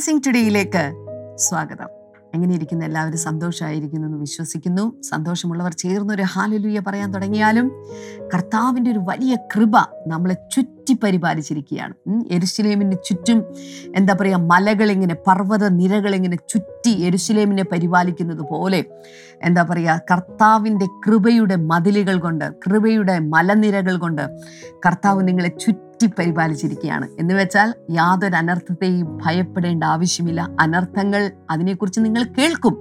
Blessing 0.00 0.20
ടുഡേയിലേക്ക് 0.26 0.84
സ്വാഗതം. 1.36 1.88
എങ്ങനെ 2.34 2.54
ഇരിക്കുന്ന 2.54 2.84
എല്ലാവരും 2.84 3.18
സന്തോഷമായിരിക്കുന്നു 3.18 4.06
എന്ന് 4.06 4.18
വിശ്വസിക്കുന്നു. 4.18 5.02
സന്തോഷമുള്ളവർ 5.02 5.72
ചേർന്നൊരു 5.72 6.22
ഹാലലുയ 6.22 6.82
പറയാൻ 6.86 7.14
തുടങ്ങിയാലും 7.14 7.68
കർത്താവിന്റെ 8.34 8.90
ഒരു 8.90 8.98
വലിയ 8.98 9.36
കൃപ 9.56 9.76
നമ്മളെ 10.06 10.36
ചുറ്റി 10.52 10.79
പരിപാലിച്ചിരിക്കുകയാണ് 11.02 11.94
ഉം, 12.06 12.26
എരുശലേമിന് 12.30 12.96
ചുറ്റും 13.04 13.44
എന്താ 13.96 14.12
പറയുക 14.14 14.36
മലകളിങ്ങനെ 14.36 15.14
പർവത 15.26 15.68
നിരകളിങ്ങനെ 15.68 16.36
ചുറ്റി 16.48 16.90
എരുശിലേമിനെ 16.90 17.62
പരിപാലിക്കുന്നത് 17.62 18.40
പോലെ 18.50 18.84
എന്താ 19.42 19.62
പറയുക 19.62 20.00
കർത്താവിന്റെ 20.10 20.86
കൃപയുടെ 21.06 21.56
മതിലുകൾ 21.56 22.18
കൊണ്ട് 22.18 22.44
കൃപയുടെ 22.66 23.18
മലനിരകൾ 23.18 23.96
കൊണ്ട് 23.96 24.24
കർത്താവ് 24.86 25.28
നിങ്ങളെ 25.28 25.48
ചുറ്റി 25.48 25.86
പരിപാലിച്ചിരിക്കുകയാണ്. 26.18 27.08
എന്ന് 27.18 27.34
വെച്ചാൽ 27.34 27.74
യാതൊരു 27.90 28.34
അനർത്ഥത്തെയും 28.34 29.18
ഭയപ്പെടേണ്ട 29.24 29.84
ആവശ്യമില്ല. 29.84 30.48
അനർത്ഥങ്ങൾ 30.60 31.30
അതിനെക്കുറിച്ച് 31.50 32.00
നിങ്ങൾ 32.00 32.22
കേൾക്കും. 32.38 32.74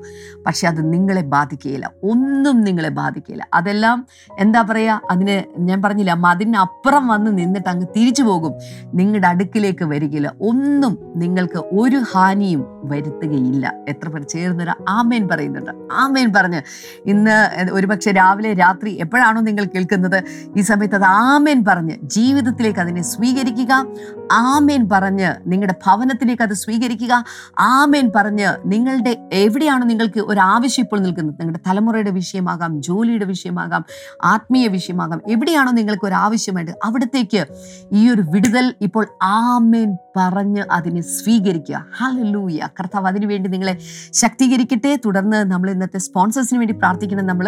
പക്ഷെ 0.47 0.67
അത് 0.67 0.93
നിങ്ങളെ 0.93 1.21
ബാധിക്കുകയില്ല. 1.21 1.91
ഒന്നും 2.03 2.61
നിങ്ങളെ 2.61 2.89
ബാധിക്കുകയില്ല. 2.89 3.47
അതെല്ലാം 3.53 4.07
എന്താ 4.39 4.61
പറയുക 4.61 5.01
അതിന് 5.09 5.43
ഞാൻ 5.59 5.81
പറഞ്ഞില്ല 5.81 6.13
മതിനപ്പുറം 6.13 7.07
വന്ന് 7.07 7.37
നിന്നിട്ട് 7.37 7.69
അങ്ങ് 7.69 7.87
തിരിച്ചു 7.97 8.23
പോകും. 8.23 8.53
നിങ്ങളുടെ 8.93 9.27
അടുക്കിലേക്ക് 9.27 9.85
വരികയില്ല 9.85 10.33
ഒന്നും 10.41 11.13
നിങ്ങൾക്ക് 11.15 11.57
ഒരു 11.57 11.97
ഹാനിയും 11.97 12.65
വരുത്തുകയില്ല. 12.83 13.73
എത്ര 13.89 14.09
പേർ 14.09 14.23
ചേർന്നൊരു 14.23 14.71
ആമേൻ 14.89 15.27
പറയുന്നുണ്ട്. 15.27 15.71
ആമേൻ 15.93 16.33
പറഞ്ഞ് 16.35 16.61
ഇന്ന് 17.05 17.69
ഒരുപക്ഷെ 17.71 18.11
രാവിലെ 18.11 18.53
രാത്രി 18.53 18.97
എപ്പോഴാണോ 18.99 19.41
നിങ്ങൾ 19.41 19.63
കേൾക്കുന്നത്? 19.63 20.23
ഈ 20.57 20.61
സമയത്ത് 20.61 20.95
അത് 20.95 21.03
ആമേൻ 21.03 21.65
പറഞ്ഞ് 21.65 21.95
ജീവിതത്തിലേക്ക് 22.03 22.79
അതിനെ 22.79 23.01
സ്വീകരിക്കുക. 23.01 23.85
ആമേൻ 24.31 24.89
പറഞ്ഞ് 24.89 25.33
നിങ്ങളുടെ 25.47 25.75
ഭവനത്തിലേക്ക് 25.87 26.43
അത് 26.43 26.53
സ്വീകരിക്കുക. 26.53 27.23
ആമേൻ 27.59 28.11
പറഞ്ഞ് 28.15 28.47
നിങ്ങളുടെ 28.65 29.29
എവിടെയാണോ 29.33 29.85
നിങ്ങൾക്ക് 29.85 30.19
ഒരു 30.19 30.39
ആവശ്യം 30.39 30.83
ഇപ്പോൾ 30.83 30.99
നിൽക്കുന്നത്? 30.99 31.35
നിങ്ങളുടെ 31.39 31.69
തലമുറയുടെ 31.69 32.11
വിഷയമാകാം 32.11 32.81
ജോലിയുടെ 32.81 33.25
വിഷയമാകാം 33.25 33.85
ആത്മീയ 34.23 34.67
വിഷയമാകാം. 34.67 35.21
എവിടെയാണോ 35.27 35.71
നിങ്ങൾക്ക് 35.71 36.05
ഒരു 36.05 36.13
ആവശ്യമായിട്ട് 36.13 36.71
അവിടത്തേക്ക് 36.83 37.45
ഈ 37.93 38.09
ഒരു 38.09 38.21
വിടുതൽ 38.21 38.73
ഇപ്പോൾ 38.81 39.05
ആമേൻ. 39.23 39.89
പറഞ്ഞ് 40.19 40.63
അതിനെ 40.71 41.01
സ്വീകരിക്കുക. 41.01 41.85
ഹലൂയ 41.97 42.67
കർത്താവ് 42.79 43.07
അതിനുവേണ്ടി 43.07 43.49
നിങ്ങളെ 43.49 43.73
ശക്തീകരിക്കട്ടെ. 44.13 44.91
തുടർന്ന് 45.05 45.51
നമ്മൾ 45.51 45.69
ഇന്നത്തെ 45.71 45.97
സ്പോൺസേഴ്സിന് 45.97 46.59
വേണ്ടി 46.59 46.73
പ്രാർത്ഥിക്കണം 46.73 47.27
നമ്മൾ 47.27 47.47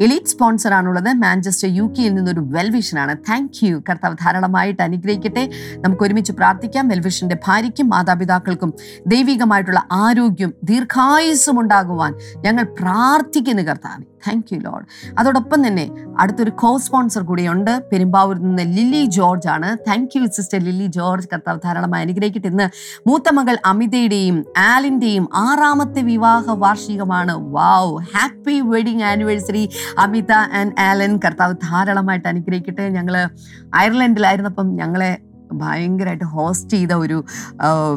എലീറ്റ് 0.00 0.26
സ്പോൺസർ 0.26 0.74
ആണുള്ളത്. 0.74 1.10
മാഞ്ചസ്റ്റർ 1.24 1.68
യു 1.70 1.82
കെയിൽ 1.82 2.14
നിന്നൊരു 2.14 2.40
വെൽവിഷനാണ് 2.40 3.16
താങ്ക് 3.30 3.64
യു 3.64 3.82
കർത്താവ് 3.90 4.14
ധാരാളമായിട്ട് 4.14 4.82
അനുഗ്രഹിക്കട്ടെ. 4.82 5.50
നമുക്ക് 5.78 6.02
ഒരുമിച്ച് 6.02 6.32
പ്രാർത്ഥിക്കാം. 6.32 6.88
വെൽവിഷന്റെ 6.88 7.38
ഭാര്യയ്ക്കും 7.46 7.88
മാതാപിതാക്കൾക്കും 7.88 8.72
ദൈവികമായിട്ടുള്ള 9.06 9.82
ആരോഗ്യം 9.92 10.52
ദീർഘായുസ്സും 10.64 11.60
ഉണ്ടാകുവാൻ 11.60 12.14
ഞങ്ങൾ 12.36 12.62
പ്രാർത്ഥിക്കുന്നു 12.80 13.62
കർത്താവ്. 13.62 14.02
താങ്ക് 14.28 14.54
യു 14.54 14.58
ലോഡ് 14.60 14.84
അതോടൊപ്പം 15.18 15.66
തന്നെ 15.66 15.84
അടുത്തൊരു 16.18 16.50
കോ 16.50 16.76
സ്പോൺസർ 16.76 17.22
കൂടിയുണ്ട്. 17.22 17.82
പെരുമ്പാവൂരിൽ 17.92 18.40
നിന്ന് 18.40 18.62
ലില്ലി 18.62 19.04
ജോർജ് 19.04 19.48
ആണ്. 19.48 19.76
Thank 19.88 20.18
you 20.18 20.26
sister 20.26 20.58
Lilly 20.58 20.86
George 20.86 21.28
കർത്താവ് 21.32 21.58
ധാരാളമായി 21.64 21.97
അനുഗ്രഹിക്കട്ടെ. 21.98 22.48
ഇന്ന് 22.48 22.68
മൂത്ത 23.08 23.32
മകൾ 23.32 23.58
അമിതയുടെയും 23.66 24.44
ആലിന്റെയും 24.58 25.28
ആറാമത്തെ 25.34 26.02
വിവാഹ 26.02 26.50
വാർഷികമാണ്. 26.50 27.34
Wow 27.36 27.98
happy 28.16 28.60
wedding 28.60 29.02
anniversary 29.02 29.70
Amitha 29.98 30.32
and 30.32 30.80
Alan 30.80 31.20
കർത്താവ് 31.24 31.54
ധാരാളമായിട്ട് 31.54 32.28
അനുഗ്രഹിക്കട്ടെ. 32.28 32.88
ഞങ്ങൾ 32.88 33.28
അയർലൻഡിലായിരുന്നപ്പം 33.74 34.76
ഞങ്ങളെ 34.76 35.18
ഭയങ്കരമായിട്ട് 35.52 36.24
ഹോസ്റ്റ് 36.24 36.76
ചെയ്ത 36.76 36.92
ഒരു 37.04 37.18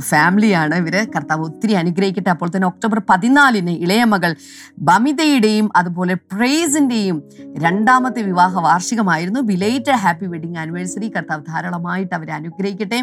ഫാമിലിയാണ് 0.10 0.76
ഇവർ. 0.76 0.96
കർത്താവ് 1.16 1.42
ഒത്തിരി 1.42 1.74
അനുഗ്രഹിക്കട്ടെ. 1.82 2.30
അപ്പോൾ 2.30 2.50
തന്നെ 2.56 2.68
ഒക്ടോബർ 2.68 3.02
പതിനാലിന് 3.10 3.70
ഇളയ 3.70 4.04
മകൾ 4.14 4.36
ബമിതയുടെയും 4.80 5.70
അതുപോലെ 5.76 6.14
പ്രേസിന്റെയും 6.34 7.18
രണ്ടാമത്തെ 7.58 8.22
വിവാഹ 8.22 8.54
വാർഷികമായിരുന്നു. 8.68 9.40
Belated 9.40 10.00
happy 10.06 10.26
wedding 10.26 10.58
anniversary. 10.58 11.10
കർത്താവ് 11.18 11.44
ധാരാളമായിട്ട് 11.50 12.14
അവരെ 12.16 12.34
അനുഗ്രഹിക്കട്ടെ. 12.34 13.00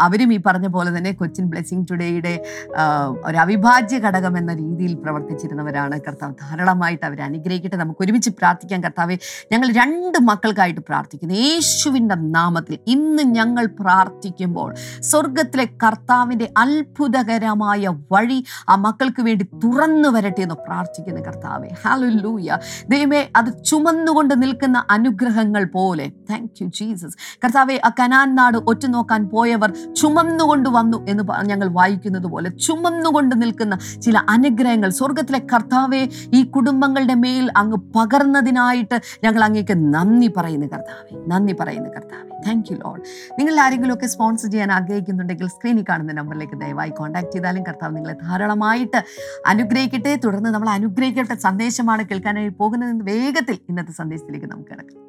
അവരും 0.00 0.32
ഈ 0.32 0.38
പറഞ്ഞ 0.46 0.66
പോലെ 0.66 0.90
തന്നെ 0.96 1.12
കൊച്ചിൻ 1.12 1.44
ബ്ലെസ്സിങ് 1.50 1.86
ടുഡേയുടെ 1.90 2.34
ഒരു 3.26 3.36
അവിഭാജ്യ 3.36 3.98
ഘടകം 3.98 4.38
എന്ന 4.38 4.52
രീതിയിൽ 4.54 4.94
പ്രവർത്തിച്ചിരുന്നവരാണ്. 4.94 6.00
കർത്താവ് 6.08 6.34
ധാരാളമായിട്ട് 6.42 7.04
അവരെ 7.06 7.22
അനുഗ്രഹിക്കട്ടെ. 7.22 7.76
നമുക്ക് 7.76 8.02
ഒരുമിച്ച് 8.04 8.30
പ്രാർത്ഥിക്കാൻ 8.30 8.80
കർത്താവെ 8.84 9.18
ഞങ്ങൾ 9.52 9.68
രണ്ട് 9.80 10.18
മക്കൾക്കായിട്ട് 10.30 10.80
പ്രാർത്ഥിക്കുന്നു. 10.80 11.34
യേശുവിന്റെ 11.34 12.14
നാമത്തിൽ 12.14 12.78
ഇന്ന് 12.94 13.05
ഞങ്ങൾ 13.14 13.66
പ്രാർത്ഥിക്കുമ്പോൾ 13.66 14.74
സ്വർഗത്തിലെ 15.00 15.64
കർത്താവിന്റെ 15.64 16.52
അത്ഭുതകരമായ 16.58 17.88
വഴി 18.12 18.44
ആ 18.68 18.74
മക്കൾക്ക് 18.74 19.22
വേണ്ടി 19.22 19.44
തുറന്നു 19.44 20.08
വരട്ടെ 20.08 20.42
എന്ന് 20.42 20.54
പ്രാർത്ഥിക്കുന്ന 20.54 21.20
കർത്താവെ. 21.20 21.68
ഹല്ലേലൂയ 21.84 22.56
ദൈവമേ 22.88 23.30
അത് 23.36 23.64
ചുമന്നുകൊണ്ട് 23.64 24.42
നിൽക്കുന്ന 24.42 24.84
അനുഗ്രഹങ്ങൾ 24.90 25.64
പോലെ. 25.64 26.12
താങ്ക് 26.30 26.62
യു 26.62 26.66
ജീസസ് 26.66 27.16
കർത്താവെ 27.44 27.80
ആ 27.84 27.90
കനാൻ 28.00 28.34
നാട് 28.34 28.58
ഒറ്റുനോക്കാൻ 28.58 29.28
പോയവർ 29.28 29.94
ചുമന്നുകൊണ്ട് 29.94 30.68
വന്നു 30.68 31.06
എന്ന് 31.08 31.44
ഞങ്ങൾ 31.44 31.68
വായിക്കുന്നത് 31.68 32.26
പോലെ. 32.26 32.50
ചുമന്നുകൊണ്ട് 32.50 33.42
നിൽക്കുന്ന 33.42 33.78
ചില 34.02 34.18
അനുഗ്രഹങ്ങൾ. 34.28 34.90
സ്വർഗത്തിലെ 34.90 35.38
കർത്താവെ 35.38 36.08
ഈ 36.34 36.42
കുടുംബങ്ങളുടെ 36.42 37.14
മേൽ 37.14 37.50
അങ്ങ് 37.56 37.76
പകർന്നതിനായിട്ട് 37.96 39.00
ഞങ്ങൾ 39.24 39.44
അങ്ങേക്ക് 39.44 39.94
നന്ദി 39.94 40.32
പറയുന്നു 40.36 40.66
കർത്താവെ. 40.66 41.24
നന്ദി 41.28 41.54
പറയുന്നു 41.60 41.90
കർത്താവെ. 41.90 42.42
താങ്ക് 42.46 42.72
യു 42.72 42.76
ലോഡ് 42.76 42.95
നിങ്ങൾ 43.38 43.60
ആരെങ്കിലും 43.60 43.94
ഒക്കെ 43.94 44.06
സ്പോൺസർ 44.06 44.50
ചെയ്യാൻ 44.50 44.72
ആഗ്രഹിക്കുന്നുണ്ടെങ്കിൽ 44.72 45.48
സ്ക്രീനിൽ 45.48 45.84
കാണുന്ന 45.88 46.12
നമ്പറിലേക്ക് 46.12 46.60
ദയവായി 46.60 46.90
കോൺടാക്ട് 46.90 47.32
ചെയ്താലും 47.32 47.62
കർത്താവ് 47.62 47.96
നിങ്ങളെ 47.96 48.14
ധാരാളമായിട്ട് 48.22 49.02
അനുഗ്രഹിക്കട്ടെ. 49.46 50.14
തുടർന്ന് 50.24 50.50
നമ്മൾ 50.50 50.68
അനുഗ്രഹിക്കട്ടെ 50.68 51.34
സന്ദേശമാണ് 51.34 52.04
കേൾക്കാനായി 52.08 52.48
പോകുന്നത്. 52.48 53.04
വേഗത്തിൽ 53.10 53.58
ഇന്നത്തെ 53.68 53.92
സന്ദേശത്തിലേക്ക് 53.92 54.46
നമുക്ക് 54.46 54.70
കിടക്കാം. 54.70 55.02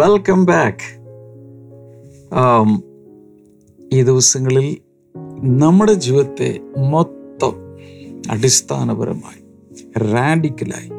വെൽക്കം 0.00 0.44
ബാക്ക് 0.44 0.88
ഈ 3.94 4.02
ദിവസങ്ങളിൽ 4.02 4.66
നമ്മുടെ 5.58 5.92
ജീവിതത്തെ 5.92 6.60
മൊത്തം 6.90 7.25
അടിസ്ഥാനപരമായി 8.30 9.40
റാഡിക്കലായി 9.98 10.90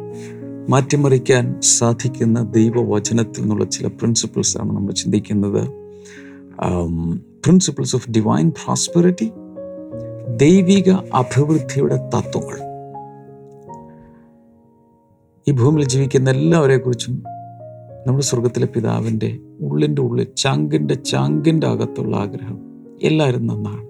മാറ്റിമറിക്കാൻ 0.70 1.62
സാധിക്കുന്ന 1.62 2.44
ദൈവവചനത്തിൽ 2.52 3.42
നിന്നുള്ള 3.42 3.66
ചില 3.66 3.88
പ്രിൻസിപ്പിൾസ് 3.88 4.58
ആണ് 4.58 4.72
നമ്മൾ 4.76 4.92
ചിന്തിക്കുന്നത്. 4.92 5.64
പ്രിൻസിപ്പിൾസ് 7.44 7.96
ഓഫ് 7.96 8.12
ഡിവൈൻ 8.12 8.50
പ്രോസ്പെറിറ്റി 8.50 9.32
ദൈവിക 10.36 10.90
അഭിവൃദ്ധിയുടെ 11.14 11.98
തത്വങ്ങൾ. 12.16 12.58
ഈ 15.48 15.52
ഭൂമിയിൽ 15.52 15.88
ജീവിക്കുന്ന 15.88 16.30
എല്ലാവരെക്കുറിച്ചും 16.30 17.24
നമ്മുടെ 18.08 18.26
സ്വർഗത്തിലെ 18.26 18.68
പിതാവിന്റെ 18.68 19.40
ഉള്ളിന്റെ 19.62 20.02
ഉള്ളിൽ 20.02 20.28
ചങ്കിന്റെ 20.38 20.94
ചങ്കിന്റെ 20.94 21.68
അകത്തുള്ള 21.68 22.18
ആഗ്രഹം 22.18 22.60
എല്ലാവരും 23.04 23.48
നന്നാണ് 23.48 23.86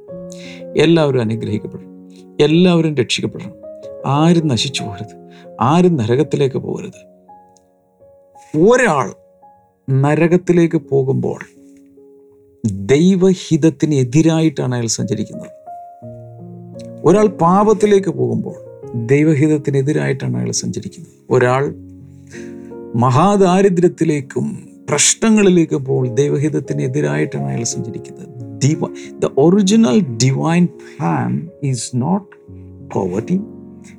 എല്ലാവരും 0.78 1.22
അനുഗ്രഹിക്കപ്പെടണം. 1.22 1.97
എല്ലാവരും 2.42 2.96
രക്ഷിക്കപ്പെടണം. 2.96 3.54
ആരും 4.06 4.48
നശിച്ചു 4.48 4.84
പോകരുത്. 4.84 5.30
ആരും 5.62 5.96
നരകത്തിലേക്ക് 5.96 6.58
പോകരുത്. 6.58 7.08
ഒരാൾ 8.58 9.14
നരകത്തിലേക്ക് 9.92 10.78
പോകുമ്പോൾ 10.78 11.40
ദൈവഹിതത്തിന് 12.66 13.96
എതിരായിട്ടാണ് 13.96 14.76
അയാൾ 14.76 14.88
സഞ്ചരിക്കുന്നത്. 14.88 15.52
ഒരാൾ 17.06 17.28
പാപത്തിലേക്ക് 17.28 18.10
പോകുമ്പോൾ 18.10 18.56
ദൈവഹിതത്തിനെതിരായിട്ടാണ് 19.08 20.38
അയാൾ 20.38 20.52
സഞ്ചരിക്കുന്നത്. 20.52 21.14
ഒരാൾ 21.30 21.76
മഹാദാരിദ്ര്യത്തിലേക്കും 22.96 24.70
പ്രശ്നങ്ങളിലേക്കും 24.90 25.86
പോകുമ്പോൾ 25.86 26.16
ദൈവഹിതത്തിനെതിരായിട്ടാണ് 26.16 27.46
അയാൾ 27.46 27.64
സഞ്ചരിക്കുന്നത്. 27.64 28.37
ഡിവ 28.60 28.82
the 29.22 29.30
original 29.38 29.98
divine 30.24 30.68
plan 30.84 31.32
is 31.64 31.88
not 31.96 32.30
poverty, 32.92 33.38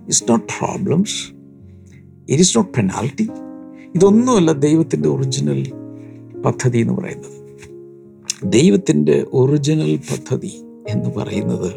it's 0.08 0.20
not 0.28 0.46
problems 0.54 1.18
it 2.28 2.42
is 2.42 2.52
not 2.56 2.72
penalty. 2.78 3.26
ഇതൊന്നുമല്ല 3.94 4.52
ദൈവത്തിന്റെ 4.64 5.08
ഒറിജിനൽ 5.08 5.60
പദ്ധതി 6.44 6.78
എന്ന് 6.78 6.94
പറയുന്നത് 6.94 7.36
ദൈവത്തിന്റെ 8.56 9.16
ഒറിജിനൽ 9.32 9.92
പദ്ധതി 10.10 10.52
എന്ന് 10.88 11.10
പറയുന്നത് 11.10 11.70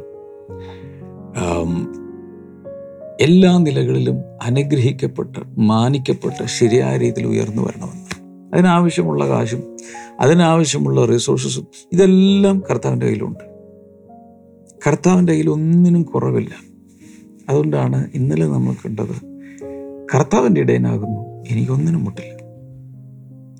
എല്ലാ 3.19 3.51
നിലകളിലും 3.57 4.17
അനുഗ്രഹിക്കപ്പെട്ട് 4.41 5.39
മാനിക്കപ്പെട്ട് 5.71 6.43
ശരിയായ 6.57 6.93
രീതിയിൽ 6.97 7.27
ഉയർന്നു 7.27 7.63
വരണമെന്ന് 7.63 8.00
അതിനാവശ്യമുള്ള 8.53 9.27
കാശും 9.27 9.77
അതിനാവശ്യമുള്ള 10.19 11.05
റിസോഴ്സസും 11.05 11.67
ഇതെല്ലാം 11.93 12.63
കർത്താവിന്റെ 12.71 13.05
കയ്യിലുണ്ട്. 13.05 13.51
കർത്താവിന്റെ 14.87 15.33
കയ്യിൽ 15.33 15.49
ഒന്നിനും 15.49 16.03
കുറവില്ല. 16.03 16.51
അതുകൊണ്ടാണ് 17.49 18.09
ഇന്നലെ 18.15 18.45
നമ്മൾ 18.45 18.73
കണ്ടത് 18.73 19.31
കർത്താവിന്റെ 20.15 20.61
ഇടയനാകുന്നു 20.61 21.43
എനിക്കൊന്നിനും 21.49 22.05
മുട്ടില്ല. 22.05 22.37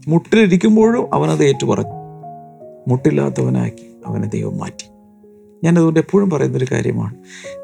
മുട്ടിലിരിക്കുമ്പോഴും 0.08 1.14
അവനത് 1.14 1.44
ഏറ്റു 1.44 1.66
പറഞ്ഞു 1.66 1.92
മുട്ടില്ലാത്തവനാക്കി 2.88 3.98
അവനെ 4.06 4.28
ദൈവം 4.28 4.58
മാറ്റി. 4.58 4.90
ഞാൻ 5.64 5.78
അതുകൊണ്ട് 5.78 6.00
എപ്പോഴും 6.00 6.30
പറയുന്നൊരു 6.30 6.68
കാര്യമാണ് 6.72 7.16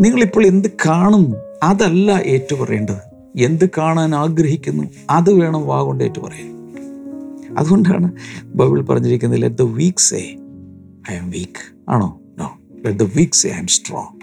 നിങ്ങളിപ്പോൾ 0.04 0.46
എന്ത് 0.46 0.68
കാണുന്നു 0.86 1.36
അതല്ല 1.64 2.22
ഏറ്റുപറയേണ്ടത്. 2.26 3.18
എന്ത് 3.38 3.70
കാണാൻ 3.78 4.16
ആഗ്രഹിക്കുന്നു 4.16 4.84
അത് 5.10 5.34
വേണം 5.34 5.68
വാ 5.68 5.80
കൊണ്ട് 5.80 6.04
ഏറ്റു 6.04 6.22
പറയാൻ 6.22 6.57
അതുകൊണ്ടാണ് 7.58 8.12
ബൈബിൾ 8.46 8.82
പറഞ്ഞിരിക്കുന്നത് 8.82 9.42
let 9.42 9.56
the 9.56 9.62
weak 9.62 9.98
say 9.98 10.18
I 11.12 11.16
am 11.16 11.30
weak 11.30 11.76
ആണോ? 11.90 12.20
No 12.38 12.52
let 12.86 13.00
the 13.00 13.04
weak 13.04 13.34
say 13.34 13.50
I 13.50 13.58
am 13.58 13.68
strong 13.68 14.18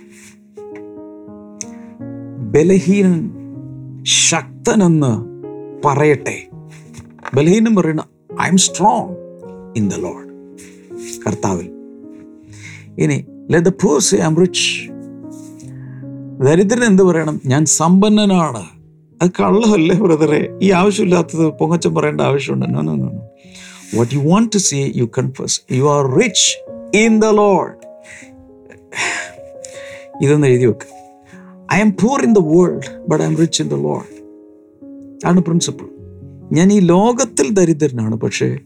ബലഹീനൻ 2.55 3.35
ശക്തനെന്ന് 4.03 5.13
പറയട്ടെ. 5.87 6.49
ബലഹീനം 7.35 7.77
പറയണ 7.77 8.01
I 8.43 8.47
am 8.47 8.57
strong 8.57 9.17
in 9.77 9.89
the 9.89 9.95
Lord 9.95 10.25
കർത്താവിൽ. 11.27 11.71
ഇനി 12.99 13.25
let 13.51 13.67
the 13.67 13.69
poor 13.69 14.01
say 14.01 14.17
I 14.17 14.21
am 14.21 14.37
rich 14.41 14.91
ദരിദ്രൻ 16.45 16.85
എന്ത് 16.85 17.03
പറയണം? 17.03 17.41
ഞാൻ 17.47 17.65
സമ്പന്നനാണ്. 17.65 18.65
അത് 19.23 19.31
കള്ളമല്ലേ 19.31 19.97
ബ്രദറെ? 19.97 20.59
ഈ 20.63 20.71
ആവശ്യമില്ലാത്തത് 20.71 21.47
പൊങ്ങച്ചം 21.49 21.95
പറയേണ്ട 21.95 22.21
ആവശ്യമുണ്ട്. 22.21 22.75
No 22.75 22.81
no 22.81 22.95
no 22.95 23.24
what 23.97 24.15
you 24.15 24.19
want 24.19 24.51
to 24.55 24.59
say 24.59 24.93
you 24.97 25.05
confess 25.19 25.61
you 25.73 25.85
are 25.85 26.15
rich 26.15 26.59
in 26.97 27.21
the 27.21 27.25
Lord 27.25 27.73
ഇതൊന്ന് 30.25 30.47
എഴുതി 30.47 30.65
വെക്ക്. 30.65 30.87
I 31.75 31.81
am 31.81 31.91
poor 31.91 32.23
in 32.23 32.33
the 32.33 32.39
world 32.39 33.05
but 33.09 33.25
I 33.25 33.27
am 33.27 33.37
rich 33.37 33.63
in 33.63 33.69
the 33.69 33.75
Lord 33.75 34.11
ആണ് 35.27 35.41
പ്രിൻസിപ്പിൾ 35.41 35.87
ഞാൻ 36.53 36.73
ഈ 36.73 36.81
ലോകത്തിൽ 36.81 37.51
ദരിദ്രനാണ് 37.51 38.15
പക്ഷേ 38.15 38.59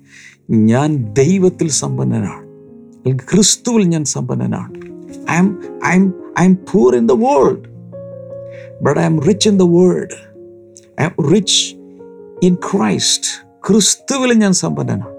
ഞാൻ 0.50 1.12
ദൈവത്തിൽ 1.12 1.70
സമ്പന്നനാണ്. 1.70 2.48
അല്ലെങ്കിൽ 2.96 3.24
ക്രിസ്തുവിൽ 3.32 3.82
ഞാൻ 3.82 4.04
സമ്പന്നനാണ്. 4.04 4.72
I 5.30 5.36
am 5.36 5.64
I 5.86 5.94
am 5.94 6.14
I 6.40 6.44
am 6.44 6.54
poor 6.54 6.96
in 6.96 7.06
the 7.06 7.12
world 7.12 7.64
but 8.82 9.00
I 9.00 9.04
am 9.04 9.20
rich 9.20 9.48
in 9.48 9.58
the 9.58 9.62
world 9.62 10.16
I 11.00 11.04
am 11.04 11.30
rich 11.30 11.74
in 12.42 12.54
Christ 12.54 13.48
ക്രിസ്തുവിൽ 13.68 14.32
ഞാൻ 14.32 14.52
സമ്പന്നനാണ്. 14.52 15.17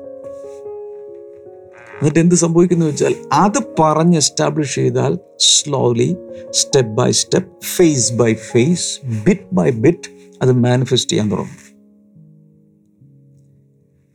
എന്നിട്ട് 2.00 2.20
എന്ത് 2.20 2.36
സംഭവിക്കുന്നു 2.36 2.86
വെച്ചാൽ 2.86 3.16
അത് 3.34 3.60
പറഞ്ഞ് 3.80 4.18
എസ്റ്റാബ്ലിഷ് 4.18 4.76
ചെയ്താൽ 4.76 5.20
slowly 5.40 6.16
step 6.50 6.92
by 6.92 7.12
step 7.12 7.66
phase 7.66 8.14
by 8.14 8.34
phase 8.34 9.06
bit 9.06 9.48
by 9.54 9.70
bit 9.72 10.10
അത് 10.42 10.52
മാനിഫെസ്റ്റ് 10.52 11.12
ചെയ്യാൻ 11.12 11.32
തുടങ്ങും. 11.32 11.58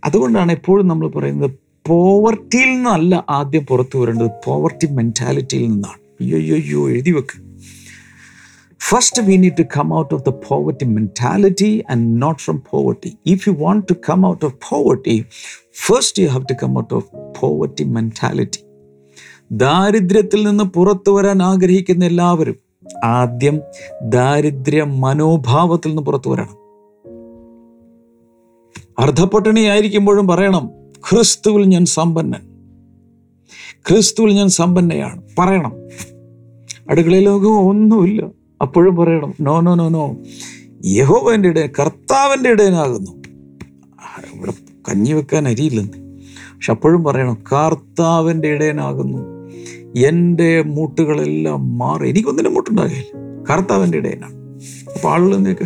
അതുകൊണ്ടാണ് 0.05 0.53
എപ്പോഴും 0.53 0.89
നമ്മൾ 0.89 1.09
പറയുന്നത് 1.09 1.51
പോവർട്ടിയിൽ 1.87 2.69
നിന്നല്ല 2.69 3.25
ആദ്യം 3.31 3.67
പുറത്തു 3.67 3.99
വരേണ്ടത്. 3.99 4.31
പോവർട്ടി 4.45 4.87
മെന്റാലിറ്റിയിൽ 4.87 5.67
നിന്നാണ്. 5.67 6.01
അയ്യോ 6.21 6.39
അയ്യോ 6.39 6.57
അയ്യോ 6.57 6.91
എഴുതി 6.91 7.11
വെക്ക്. 7.11 7.37
First 8.81 9.23
we 9.23 9.37
need 9.37 9.53
to 9.59 9.63
come 9.77 9.99
out 9.99 10.15
of 10.15 10.25
the 10.25 10.29
poverty 10.29 10.85
mentality 10.85 11.85
and 11.91 12.23
not 12.23 12.41
from 12.41 12.63
poverty 12.71 13.17
if 13.27 13.49
you 13.49 13.55
want 13.59 13.87
to 13.91 13.95
come 14.11 14.27
out 14.27 14.45
of 14.45 14.55
poverty, 14.73 15.23
first 15.75 16.15
you 16.19 16.29
have 16.29 16.45
to 16.51 16.55
come 16.63 16.79
out 16.79 16.95
of 16.95 17.07
poverty 17.41 17.85
mentality 17.85 18.65
ദാരിദ്ര്യത്തിൽ 19.53 20.49
നിന്ന് 20.49 20.65
പുറത്തു 20.65 21.11
വരാൻ 21.11 21.43
ആഗ്രഹിക്കുന്ന 21.43 22.05
എല്ലാവരും 22.05 22.55
ആദ്യം 23.05 23.61
ദാരിദ്ര്യ 24.03 24.83
മനോഭാവത്തിൽ 24.83 25.89
നിന്ന് 25.89 26.03
പുറത്തു 26.03 26.31
വരണം. 26.31 26.65
അർദ്ധപട്ടിണിയായിരിക്കുമ്പോഴും 28.99 30.29
പറയണം 30.29 30.71
ക്രിസ്തുവിൽ 31.11 31.65
ഞാൻ 31.65 31.85
സമ്പന്നൻ. 31.85 32.41
ക്രിസ്തുവിൽ 33.89 34.33
ഞാൻ 34.33 34.49
സമ്പന്നയാണ്. 34.49 35.23
പറയണം. 35.39 35.73
അടുക്കളയിലൊക്കെ 36.91 37.49
ഒന്നുമില്ല. 37.49 38.27
അപ്പോഴും 38.61 38.97
പറയണം 38.97 39.35
നോ 39.41 39.61
നോ 39.61 39.75
നോ 39.75 39.89
നോ 39.89 40.17
യഹോവന്റെ 40.87 41.49
ഇടയൻ 41.49 41.69
കർത്താവിന്റെ 41.79 42.51
ഇടയനാകുന്നു 42.51 43.24
കഞ്ഞി 44.89 45.13
വെക്കാൻ 45.13 45.49
അരിയില്ലെന്ന്. 45.49 46.19
പക്ഷെ 46.57 46.73
അപ്പോഴും 46.73 47.05
പറയണം 47.05 47.35
കർത്താവിന്റെ 47.53 48.49
ഇടയനാകുന്നു. 48.49 49.51
എന്റെ 50.07 50.63
മൂട്ടുകളെല്ലാം 50.63 51.79
മാറി. 51.79 52.09
എനിക്കൊന്നിനും 52.09 52.55
മൂട്ടുണ്ടാകില്ല 52.55 53.17
കർത്താവിന്റെ 53.51 53.99
ഇടയനാണ്. 53.99 54.35
അപ്പോൾ 54.95 55.09
ആളുകൾ 55.09 55.57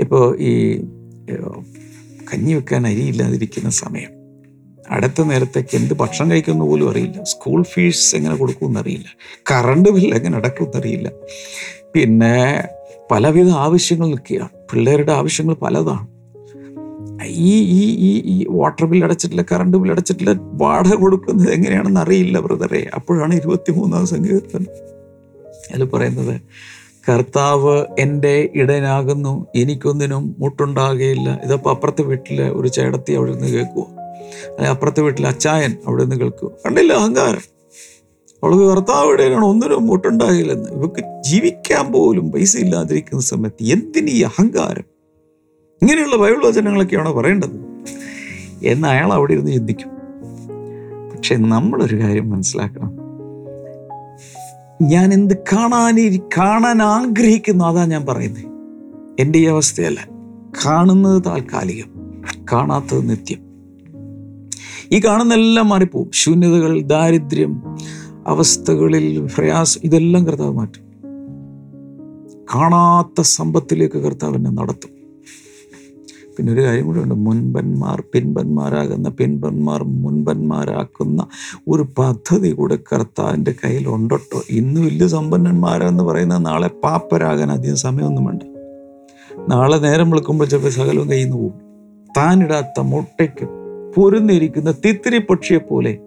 ഇപ്പോൾ 0.00 0.38
ഈ 0.40 0.80
കഞ്ഞി 2.32 2.54
വെക്കാൻ 2.54 2.86
അരിയില്ലാതിരിക്കുന്ന 2.86 3.70
സമയം. 3.70 4.20
അടുത്ത 4.90 5.22
നേരത്തേക്ക് 5.22 5.76
എന്ത് 5.76 5.94
ഭക്ഷണം 5.94 6.30
കഴിക്കുമെന്ന് 6.30 6.64
പോലും 6.64 6.90
അറിയില്ല. 6.90 7.22
സ്കൂൾ 7.22 7.62
ഫീസ് 7.62 8.16
എങ്ങനെ 8.16 8.36
കൊടുക്കുമെന്ന് 8.36 8.80
അറിയില്ല. 8.80 9.06
കറണ്ട് 9.52 9.88
ബില്ല് 9.88 10.16
എങ്ങനെ 10.16 10.36
അടക്കുമെന്ന് 10.36 10.76
അറിയില്ല. 10.76 11.10
പിന്നെ 11.94 12.64
പലവിധ 13.10 13.48
ആവശ്യങ്ങൾ 13.48 14.06
നിൽക്കുകയാണ്. 14.06 14.48
പിള്ളേരുടെ 14.72 15.12
ആവശ്യങ്ങൾ 15.12 15.54
പലതാണ്. 15.54 16.19
ഈ 17.42 17.54
ഈ 17.72 17.84
ഈ 18.00 18.12
ഈ 18.26 18.46
വാട്ടർ 18.50 18.84
ബിൽ 18.86 19.04
അടച്ചിട്ടില്ല 19.04 19.42
കറണ്ട് 19.52 19.76
ബിൽ 19.76 19.90
അടച്ചിട്ടില്ല 19.90 20.32
വാടക 20.56 20.94
കൊടുക്കുന്നത് 20.94 21.52
എങ്ങനെയാണെന്ന് 21.52 22.00
അറിയില്ല 22.00 22.38
ബ്രദറെ 22.38 22.90
അപ്പോഴാണ് 22.94 23.34
ഇരുപത്തി 23.34 23.72
മൂന്നാം 23.72 24.06
സങ്കീർത്തനം. 24.06 24.70
അതിൽ 25.70 25.84
പറയുന്നത് 25.84 26.34
കർത്താവ് 27.08 27.74
എന്റെ 27.98 28.50
ഇടനാകുന്നു 28.54 29.46
എനിക്കൊന്നിനും 29.56 30.34
മുട്ടുണ്ടാകുകയില്ല 30.38 31.40
ഇതപ്പോൾ 31.44 31.70
അപ്പുറത്തെ 31.70 32.02
വീട്ടിലെ 32.02 32.48
ഒരു 32.50 32.68
ചേടത്തി 32.68 33.12
അവിടെ 33.12 33.32
നിന്ന് 33.32 33.48
കേൾക്കുമോ 33.48 33.86
അല്ലെ 34.56 34.68
അപ്പുറത്തെ 34.70 35.00
വീട്ടിലെ 35.00 35.28
അച്ചായൻ 35.28 35.72
അവിടെ 35.86 36.02
നിന്ന് 36.02 36.16
കേൾക്കുമോ 36.16 36.50
കണ്ടില്ല 36.64 36.92
അഹങ്കാരം? 36.92 37.44
അവൾക്ക് 38.42 38.64
കർത്താവ് 38.70 39.12
ഇടയിലാണ് 39.12 39.44
ഒന്നിനും 39.44 39.86
മുട്ടുണ്ടാകില്ലെന്ന് 39.86 40.70
ഇവക്ക് 40.70 41.02
ജീവിക്കാൻ 41.20 41.92
പോലും 41.92 42.30
പൈസ 42.30 42.56
ഇല്ലാതിരിക്കുന്ന 42.56 43.22
സമയത്ത് 43.22 43.64
എന്തിന് 43.72 44.10
ഈ 44.10 44.22
അഹങ്കാരം? 44.22 44.86
ഇങ്ങനെയുള്ള 45.82 46.16
ബൈബിൾ 46.16 46.46
വചനങ്ങളൊക്കെയാണോ 46.46 47.12
പറയേണ്ടത്? 47.12 47.66
എന്ന് 48.62 48.88
അയാൾ 48.88 49.12
അവിടെ 49.12 49.32
ഇരുന്ന് 49.32 49.52
ചിന്തിക്കും. 49.52 49.88
പക്ഷെ 51.16 51.36
നമ്മളൊരു 51.36 52.00
കാര്യം 52.00 52.30
മനസ്സിലാക്കണം. 52.30 52.92
ഞാൻ 54.82 55.12
എന്ത് 55.12 55.34
കാണാനി 55.34 56.20
കാണാൻ 56.38 56.82
ആഗ്രഹിക്കുന്നു 56.82 57.64
അതാ 57.64 57.84
ഞാൻ 57.84 58.06
പറയുന്നത് 58.06 58.44
എന്റെ 59.20 59.38
ഈ 59.38 59.44
അവസ്ഥയല്ല. 59.44 60.08
കാണുന്നത് 60.66 61.22
താൽക്കാലികം 61.26 62.22
കാണാത്തത് 62.52 63.10
നിത്യം. 63.10 63.38
ഈ 64.92 64.98
കാണുന്നതെല്ലാം 64.98 65.68
മാറിപ്പോവും. 65.68 66.10
ശൂന്യതകൾ 66.14 66.80
ദാരിദ്ര്യം 66.80 67.62
അവസ്ഥകളിൽ 68.26 69.28
പ്രയാസം 69.36 69.80
ഇതെല്ലാം 69.84 70.26
കർത്താവ് 70.26 70.54
മാറ്റും. 70.54 70.82
കാണാത്ത 72.54 73.20
സമ്പത്തിലേക്ക് 73.20 73.98
കർത്താവ് 73.98 74.36
എന്നെ 74.36 74.50
നടത്തും. 74.50 74.99
പിന്നെ 76.38 76.52
ഒരു 76.52 76.62
കാര്യം 76.62 76.86
കൂടെ 76.86 77.00
ഉണ്ട് 77.00 77.14
മുൻപന്മാർ 77.14 78.02
പിൻപന്മാരാകുന്ന 78.14 79.08
പിൻപന്മാർ 79.08 79.84
മുൻപന്മാരാക്കുന്ന 79.84 81.26
ഒരു 81.68 81.86
പദ്ധതി 81.98 82.52
കൂടെ 82.52 82.78
കർത്താവിന്റെ 82.92 83.54
കയ്യിലുണ്ടട്ടോ 83.64 84.42
ഇന്ന് 84.50 84.80
വലിയ 84.80 85.06
സമ്പന്നന്മാരെന്ന് 85.06 86.04
പറയുന്ന 86.04 86.38
നാളെ 86.38 86.68
പാപ്പരാകാൻ 86.68 87.50
അധികം 87.52 87.76
സമയമൊന്നും 87.76 88.24
വേണ്ട 88.24 88.42
നാളെ 89.48 89.76
നേരം 89.76 90.10
വിളിക്കുമ്പോൾ 90.10 90.44
ചിലപ്പോൾ 90.44 90.68
സകലവും 90.68 91.10
കയ്യിൽ 91.10 91.24
നിന്ന് 91.24 91.36
പോകും. 91.36 91.58
താനിടാത്ത 92.18 92.80
മുട്ടയ്ക്ക് 92.80 93.46
പൊരുന്നിരിക്കുന്ന 93.96 94.70
തിത്തിരി 94.70 95.18
പക്ഷിയെ 95.18 95.58
പോലെ 95.58 95.98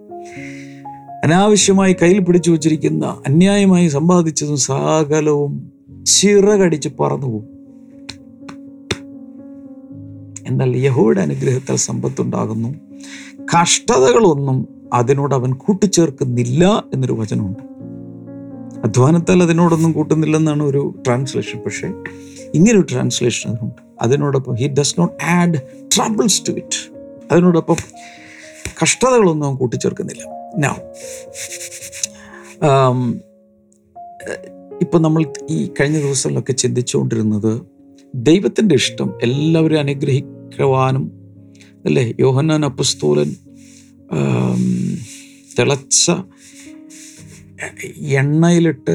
അനാവശ്യമായി 1.24 1.96
കയ്യിൽ 2.02 2.18
പിടിച്ചു 2.18 2.50
വച്ചിരിക്കുന്ന 2.50 3.16
അന്യായമായി 3.26 3.88
സമ്പാദിച്ചതും 3.88 4.56
സകലവും 4.56 5.70
ചിറകടിച്ച് 6.04 6.88
പറന്നു 7.00 7.26
പോകും. 7.26 7.53
എന്നാൽ 10.46 10.76
യഹോയുടെ 10.76 11.20
അനുഗ്രഹത്താൽ 11.20 11.76
സമ്പത്തുണ്ടാകുന്നു. 11.76 12.68
കഷ്ടതകളൊന്നും 13.54 14.68
അതിനോട് 14.92 15.34
അവൻ 15.34 15.52
കൂട്ടിച്ചേർക്കുന്നില്ല 15.52 16.84
എന്നൊരു 16.94 17.12
വചനമുണ്ട്. 17.12 17.62
അധ്വാനത്താൽ 18.84 19.42
അതിനോടൊന്നും 19.42 19.92
കൂട്ടുന്നില്ലെന്നാണ് 19.92 20.62
ഒരു 20.62 21.02
ട്രാൻസ്ലേഷൻ 21.06 21.58
പക്ഷേ 21.58 21.86
ഇങ്ങനെ 22.54 22.78
ഒരു 22.78 22.86
ട്രാൻസ്ലേഷൻ 22.90 23.50
അതിനുണ്ട്. 23.50 23.82
അതിനോടൊപ്പം 24.02 24.54
he 24.54 24.68
does 24.68 25.00
not 25.00 25.24
add 25.24 25.58
troubles 25.96 26.42
to 26.48 26.52
it 26.52 26.92
അതിനോടൊപ്പം 27.32 27.76
കഷ്ടതകളൊന്നും 28.82 29.46
അവൻ 29.46 29.56
കൂട്ടിച്ചേർക്കുന്നില്ല. 29.56 30.24
നൗ 30.58 30.74
ഇപ്പം 34.80 35.02
നമ്മൾ 35.02 35.24
ഈ 35.50 35.70
കഴിഞ്ഞ 35.80 35.98
ദിവസങ്ങളിലൊക്കെ 35.98 36.52
ചിന്തിച്ചുകൊണ്ടിരുന്നത് 36.52 37.62
ദൈവത്തിന്റെ 38.14 38.74
ഇഷ്ടം 38.74 39.18
എല്ലാവരും 39.22 39.80
അനുഗ്രഹിക്കുവാനും 40.54 41.04
അല്ലേ? 41.84 42.12
യോഹന്നാൻ 42.20 42.64
അപ്പസ്തോലൻ 42.64 43.30
തിളച്ച 45.58 46.10
എണ്ണയിലിട്ട് 48.20 48.94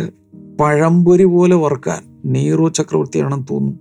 പഴംപൊരി 0.59 1.23
പോലെ 1.23 1.55
വറുക്കാൻ 1.55 2.01
നീറോ 2.25 2.69
ചക്രവർത്തിയാണെന്ന് 2.69 3.45
തോന്നുന്നു. 3.51 3.79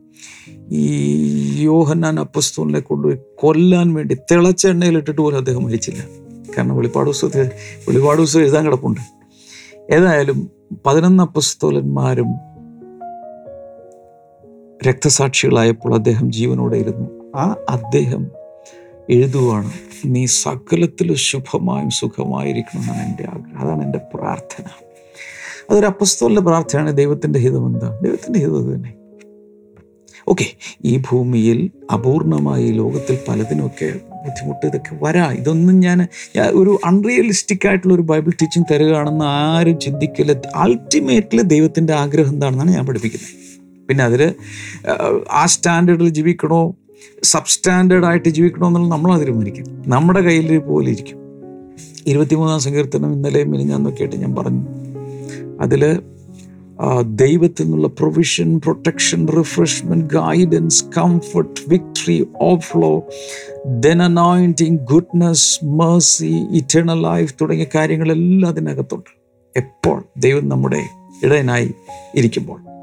ഈ 0.70 1.62
യോഹന്നാൻ 1.62 2.20
അപ്പസ്തോലിനെ 2.20 2.80
കൊണ്ടുപോയി 2.80 3.18
കൊല്ലാൻ 3.34 3.94
വേണ്ടി 3.94 4.16
തിളച്ച 4.32 4.66
എണ്ണയിലിട്ടിട്ട് 4.66 5.20
പോലും 5.20 5.36
അദ്ദേഹം 5.36 5.64
മരിച്ചില്ല. 5.64 6.02
കാരണം 6.54 6.76
വെളിപ്പാട് 6.76 7.06
പുസ്തകത്തിൽ 7.06 7.50
വെളിപാട് 7.88 8.20
പുസ്തകം 8.20 8.42
എഴുതാൻ 8.42 8.64
കിടപ്പുണ്ട്. 8.64 9.00
ഏതായാലും 9.94 10.50
പതിനൊന്ന് 10.86 11.22
അപ്പസ്തോലന്മാരും 11.22 12.30
രക്തസാക്ഷികളായപ്പോൾ 14.88 15.94
അദ്ദേഹം 15.94 16.26
ജീവനോടെ 16.32 16.76
ഇരുന്നു. 16.76 17.17
ആ 17.36 17.56
അദ്ദേഹം 17.68 18.30
എഴുതുവാണ് 19.10 19.72
നീ 20.06 20.26
സകലത്തിലും 20.26 21.16
ശുഭമായും 21.16 21.90
സുഖമായിരിക്കണമെന്നാണ് 21.90 23.08
എന്റെ 23.08 23.22
ആഗ്രഹം. 23.22 23.58
അതാണ് 23.58 23.82
എന്റെ 23.84 24.00
പ്രാർത്ഥന. 24.14 24.64
അതൊരു 25.70 25.86
അപ്പസ്തോലിന്റെ 25.86 26.42
പ്രാർത്ഥനയാണ്. 26.42 26.96
ദൈവത്തിന്റെ 26.96 27.38
ഹിതം 27.38 27.66
എന്താണ്? 27.66 28.04
ദൈവത്തിന്റെ 28.04 28.38
ഹിതം 28.38 28.58
അത് 28.58 28.74
തന്നെ. 28.74 28.92
ഓക്കെ 30.28 30.46
ഈ 30.84 31.02
ഭൂമിയിൽ 31.10 31.70
അപൂർണമായി 31.92 32.72
ലോകത്തിൽ 32.72 33.18
പലതിനൊക്കെ 33.28 33.92
ബുദ്ധിമുട്ട് 34.24 34.66
ഇതൊക്കെ 34.66 34.98
വരാം. 35.02 35.32
ഇതൊന്നും 35.32 35.80
ഞാൻ 35.80 36.06
ഒരു 36.52 36.78
അൺറിയലിസ്റ്റിക് 36.84 37.68
ആയിട്ടുള്ള 37.68 37.94
ഒരു 37.94 38.02
ബൈബിൾ 38.02 38.30
ടീച്ചിങ് 38.30 38.64
തരുകയാണെന്ന് 38.70 39.24
ആരും 39.24 39.78
ചിന്തിക്കില്ല. 39.78 40.32
അൾട്ടിമേറ്റ്ലി 40.54 41.42
ദൈവത്തിന്റെ 41.42 41.92
ആഗ്രഹം 41.94 42.32
എന്താണെന്നാണ് 42.32 42.70
ഞാൻ 42.70 42.86
പഠിപ്പിക്കുന്നത്. 42.86 43.86
പിന്നെ 43.88 44.04
അതിൽ 44.04 44.34
ആ 45.32 45.46
സ്റ്റാൻഡേർഡിൽ 45.46 46.08
ജീവിക്കണോ? 46.08 46.74
സബ് 47.22 47.46
സ്റ്റാൻഡേർഡ് 47.46 48.04
ആയിട്ട് 48.04 48.28
ജീവിക്കണമെന്നുള്ള 48.28 48.88
നമ്മൾ 48.88 49.18
തീരുമാനിക്കും 49.18 49.64
നമ്മുടെ 49.86 50.20
കയ്യിൽ 50.20 50.58
പോലെ 50.58 50.90
ഇരിക്കും. 50.90 51.18
ഇരുപത്തിമൂന്നാം 52.06 52.60
സങ്കീർത്തനം 52.60 53.12
ഇന്നലെ 53.12 53.44
മിനിഞ്ഞാന്നൊക്കെ 53.44 54.02
ആയിട്ട് 54.02 54.16
ഞാൻ 54.16 54.34
പറഞ്ഞു. 54.34 54.66
അതിൽ 55.60 56.00
ദൈവത്തിൽ 57.02 57.64
നിന്നുള്ള 57.64 57.88
provision 57.88 58.58
protection 58.58 59.28
refreshment 59.28 60.06
guidance 60.14 60.84
comfort 60.98 61.60
victory 61.68 62.26
overflow 62.42 63.02
then 63.66 64.02
anointing 64.02 64.78
goodness 64.78 65.64
mercy 65.64 66.32
eternal 66.50 67.02
life 67.02 67.34
തുടങ്ങിയ 67.40 67.66
കാര്യങ്ങളെല്ലാം 67.74 68.50
അതിനകത്തുണ്ട്. 68.50 69.10
എപ്പോൾ 69.56 70.04
ദൈവം 70.16 70.48
നമ്മുടെ 70.48 70.82
ഇടയനായി 71.24 71.74
ഇരിക്കുമ്പോൾ. 72.14 72.77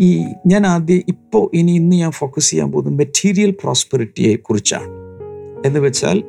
ഈ 0.00 0.24
ഞാൻ 0.46 0.66
ആദ്യം 0.66 1.02
ഇപ്പോൾ 1.08 1.56
ഇനി 1.56 1.72
ഇന്ന് 1.72 1.96
ഞാൻ 1.96 2.10
ഫോക്കസ് 2.10 2.50
ചെയ്യാൻ 2.50 2.72
പോകുന്നത് 2.72 2.94
മെറ്റീരിയൽ 2.94 3.50
പ്രോസ്പെറിറ്റിയെ 3.50 4.36
കുറിച്ചാണ്. 4.36 4.88
എന്ന് 5.66 5.80
വെച്ചാൽ 5.80 6.24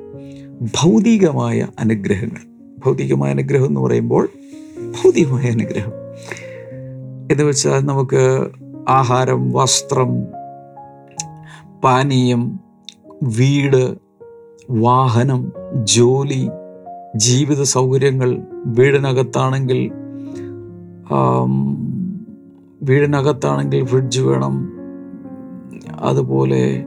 ഭൗതികമായ 0.61 1.67
അനുഗ്രഹങ്ങൾ. 1.79 2.53
ഭൗതികമായ 2.85 3.31
അനുഗ്രഹം 3.31 3.65
എന്ന് 3.65 3.81
പറയുമ്പോൾ 3.81 4.29
ഭൗതികമായ 4.89 5.43
അനുഗ്രഹം. 5.43 5.91
എന്ന് 7.31 7.43
വെച്ചാൽ 7.43 7.79
നമുക്ക് 7.79 8.47
ആഹാരം 8.89 9.51
വസ്ത്രം 9.51 10.23
പാനീയം 11.81 12.59
വീട് 13.23 13.97
വാഹനം 14.69 15.51
ജോലി 15.83 16.49
ജീവിത 17.15 17.61
സൗകര്യങ്ങൾ 17.61 18.37
വീടിനകത്താണെങ്കിൽ 18.65 19.91
വീടിനകത്താണെങ്കിൽ 22.83 23.85
ഫ്രിഡ്ജ് 23.85 24.21
വേണം. 24.21 24.71
അതുപോലെ 25.99 26.85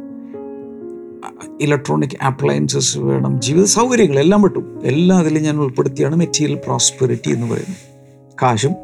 ഇലക്ട്രോണിക് 1.61 2.25
അപ്ലയൻസസ് 2.25 2.99
വേണം. 2.99 3.41
ജീവിത 3.41 3.65
സൗകര്യങ്ങൾ 3.65 4.19
എല്ലാം 4.19 4.43
വിട്ടു. 4.43 4.81
എല്ലാം 4.85 5.19
അതിൽ 5.19 5.39
ഞാൻ 5.39 5.57
ഉൾപ്പെടുത്തിയാണ് 5.57 6.17
മെറ്റീരിയൽ 6.17 6.57
പ്രോസ്പെറിറ്റി 6.57 7.31
എന്ന് 7.31 7.47
പറയുന്നത്. 7.47 7.77
കാശും 8.43 8.75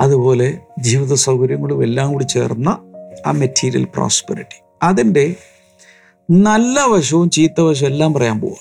അതുപോലെ 0.00 0.60
ജീവിത 0.80 1.14
സൗകര്യങ്ങളും 1.14 1.82
എല്ലാം 1.82 2.12
കൂടി 2.12 2.24
ചേർന്ന 2.24 2.78
ആ 3.26 3.30
മെറ്റീരിയൽ 3.30 3.84
പ്രോസ്പെറിറ്റി 3.84 4.62
അതിന്റെ 4.82 5.34
നല്ല 6.30 6.84
വശവും 6.86 7.30
ചീത്ത 7.30 7.60
വശവും 7.60 7.88
എല്ലാം 7.88 8.14
പറയാൻ 8.14 8.40
പോവുക 8.40 8.56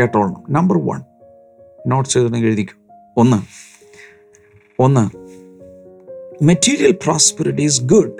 കേട്ടോളണം. 0.00 0.44
നമ്പർ 0.50 0.78
വൺ 0.78 1.00
നോട്ട്സ് 1.86 2.18
എഴുതണമെങ്കിൽ 2.18 2.46
എഴുതിക്കും. 2.46 2.76
ഒന്ന്. 3.16 3.36
ഒന്ന്. 4.82 5.21
Material 6.42 6.98
prosperity 7.04 7.60
is 7.60 7.82
good 7.84 8.12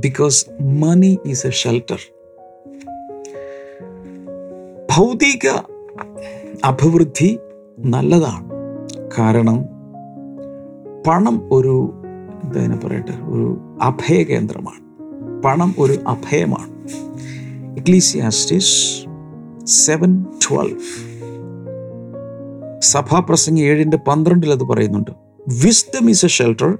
because 0.00 0.50
money 0.60 1.18
is 1.26 1.46
a 1.46 1.50
shelter 1.50 2.00
ഭൗതിക 4.96 5.48
അഭിവൃദ്ധി 6.64 7.38
നല്ലതാണ്. 7.78 8.50
കാരണം 9.18 9.58
പണം 11.06 11.54
ഒരു 11.54 11.94
എന്താ 12.44 12.78
പറയട്ടെ 12.84 13.12
ഒരു 13.12 13.78
അഭയകേന്ദ്രമാണ് 13.82 14.84
പണം 15.42 15.74
ഒരു 15.78 15.92
അഭയമാണ്. 16.06 16.72
ഇഗ്ലീസിയാസ്റ്റിസ് 17.78 19.06
സെവൻ 19.64 20.24
ട്വൽവ് 20.24 20.80
സഭാപ്രസംഗി 22.78 23.60
ഏഴിന്റെ 23.60 23.96
പന്ത്രണ്ടിൽ 23.96 24.52
അത് 24.52 24.64
പറയുന്നുണ്ട് 24.64 25.10
wisdom 25.64 26.10
is 26.10 26.24
a 26.24 26.28
shelter 26.28 26.78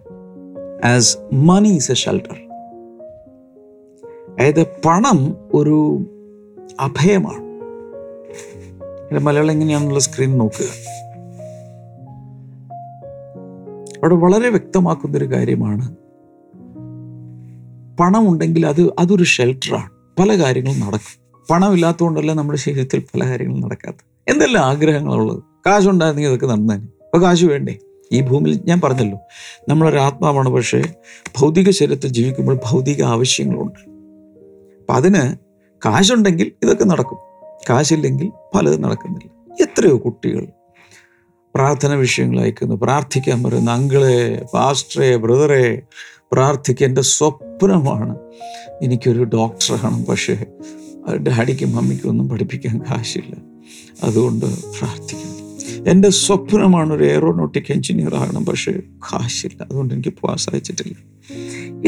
as 0.84 1.18
money 1.32 1.68
is 1.68 1.90
a 1.90 1.94
shelter 1.94 2.36
അതായത് 4.32 4.66
പണം 4.66 5.36
ഒരു 5.54 5.98
അഭയമാണ്. 6.80 7.50
മലയാളം 9.18 9.50
എങ്ങനെയാണെന്നുള്ള 9.50 10.00
സ്ക്രീൻ 10.00 10.38
നോക്കുക. 10.38 10.66
അവിടെ 13.96 14.14
വളരെ 14.14 14.48
വ്യക്തമാക്കുന്ന 14.48 15.18
ഒരു 15.18 15.24
കാര്യമാണ്. 15.24 15.96
പണം 17.96 18.28
ഉണ്ടെങ്കിൽ 18.28 18.66
അത് 18.66 18.90
അതൊരു 18.98 19.24
ഷെൽട്ടറാണ് 19.24 19.90
പല 20.18 20.42
കാര്യങ്ങളും 20.42 20.80
നടക്കും. 20.80 21.44
പണമില്ലാത്തതുകൊണ്ടല്ല 21.50 22.32
നമ്മുടെ 22.32 22.58
ശരീരത്തിൽ 22.58 23.00
പല 23.00 23.28
കാര്യങ്ങളും 23.28 23.62
നടക്കാത്തത്. 23.62 24.30
എന്തെല്ലാം 24.30 24.64
ആഗ്രഹങ്ങളുള്ളത്? 24.64 25.42
കാശുണ്ടായിരുന്നെങ്കിൽ 25.66 26.30
ഇതൊക്കെ 26.30 26.46
നടന്നേനെ. 26.46 26.82
അപ്പോൾ 26.82 27.22
കാശ് 27.22 27.44
വേണ്ടേ? 27.44 27.78
ഈ 28.12 28.20
ഭൂമിയിൽ 28.20 28.60
ഞാൻ 28.64 28.80
പറഞ്ഞല്ലോ 28.80 29.18
നമ്മളൊരു 29.68 29.98
ആത്മാവാണ് 29.98 30.48
പക്ഷേ 30.48 30.82
ഭൗതിക 31.38 31.70
ശരീരത്തിൽ 31.70 32.08
ജീവിക്കുമ്പോൾ 32.08 32.58
ഭൗതിക 32.70 33.02
ആവശ്യങ്ങളുണ്ട്. 33.02 33.80
അപ്പം 34.80 34.94
അതിന് 34.94 35.36
കാശുണ്ടെങ്കിൽ 35.86 36.52
ഇതൊക്കെ 36.62 36.84
നടക്കും. 36.84 37.18
കാശില്ലെങ്കിൽ 37.70 38.32
പലതും 38.54 38.82
നടക്കുന്നില്ല. 38.82 39.62
എത്രയോ 39.62 39.98
കുട്ടികൾ 39.98 40.46
പ്രാർത്ഥന 41.54 41.94
വിഷയങ്ങൾ 41.94 42.40
അയക്കുന്നു 42.40 42.74
പ്രാർത്ഥിക്കാൻ 42.74 43.42
പറയുന്നു 43.42 43.72
അങ്കിളെ 43.72 44.44
പാസ്റ്ററെ 44.54 45.16
ബ്രദറെ 45.16 45.82
പ്രാർത്ഥിക്കുക 46.32 46.86
എന്റെ 46.86 47.02
സ്വപ്നമാണ്. 47.02 48.18
എനിക്കൊരു 48.82 49.24
ഡോക്ടറാണ് 49.24 50.06
പക്ഷേ 50.06 50.46
ഡാഡിക്കും 51.16 51.76
മമ്മിക്കും 51.76 52.08
ഒന്നും 52.08 52.28
പഠിപ്പിക്കാൻ 52.28 52.78
കാശില്ല. 52.78 53.36
അതുകൊണ്ട് 54.02 54.46
പ്രാർത്ഥിക്കുന്നു. 54.46 55.29
എന്റെ 55.86 56.10
സ്വപ്നമാണ് 56.10 56.92
ഒരു 56.92 57.04
എയറോനോട്ടിക് 57.04 57.72
എഞ്ചിനീയർ 57.72 58.14
ആകണം 58.14 58.46
പക്ഷേ 58.46 58.72
കാശില്ല. 59.12 59.62
അതുകൊണ്ട് 59.62 59.94
എനിക്ക് 59.94 60.14
പോകാൻ 60.20 60.36
സാധിച്ചിട്ടില്ല. 60.36 60.96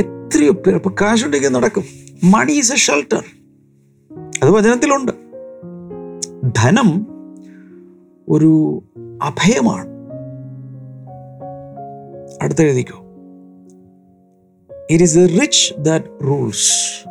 എത്രയോ 0.01 0.53
പേർ 0.53 0.75
അപ്പൊ 0.75 0.91
കാശുണ്ടെങ്കിൽ 0.91 1.49
നടക്കും. 1.49 1.85
മണി 2.25 2.53
ഈസ് 2.53 2.73
എ 2.73 2.77
ഷെൽട്ടർ 2.77 3.25
അത് 4.43 4.51
വചനത്തിലുണ്ട്. 4.51 5.13
ധനം 6.57 7.07
ഒരു 8.29 8.83
അഭയമാണ്. 9.23 9.87
അടുത്ത 12.43 12.63
എഴുതിക്കോ 12.63 12.99
it 14.91 15.03
is 15.03 15.19
a 15.19 15.27
rich 15.41 15.75
that 15.79 16.05
rules 16.25 17.09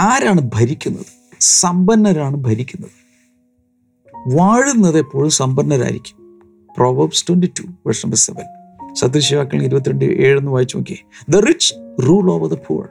ആരാണ് 0.00 0.50
ഭരിക്കുന്നത്? 0.54 1.06
സമ്പന്നരാണ് 1.40 2.36
ഭരിക്കുന്നത്. 2.36 3.05
വാഴുന്നത് 4.34 4.98
എപ്പോഴും 4.98 5.30
സമ്പന്നരായിരിക്കും. 5.30 6.16
Proverbs 6.76 7.28
twenty 7.28 7.46
two 7.46 7.62
verse 7.62 8.06
number 8.06 8.18
seven 8.18 8.44
സത്യശിവാക്കൾ 8.94 9.62
ഇരുപത്തിരണ്ട് 9.62 10.04
എന്ന് 10.04 10.50
വായിച്ചു 10.50 10.76
നോക്കിയേ. 10.76 10.98
The 11.28 11.36
rich 11.36 11.74
rule 12.06 12.32
over 12.32 12.48
the 12.48 12.54
poor 12.54 12.88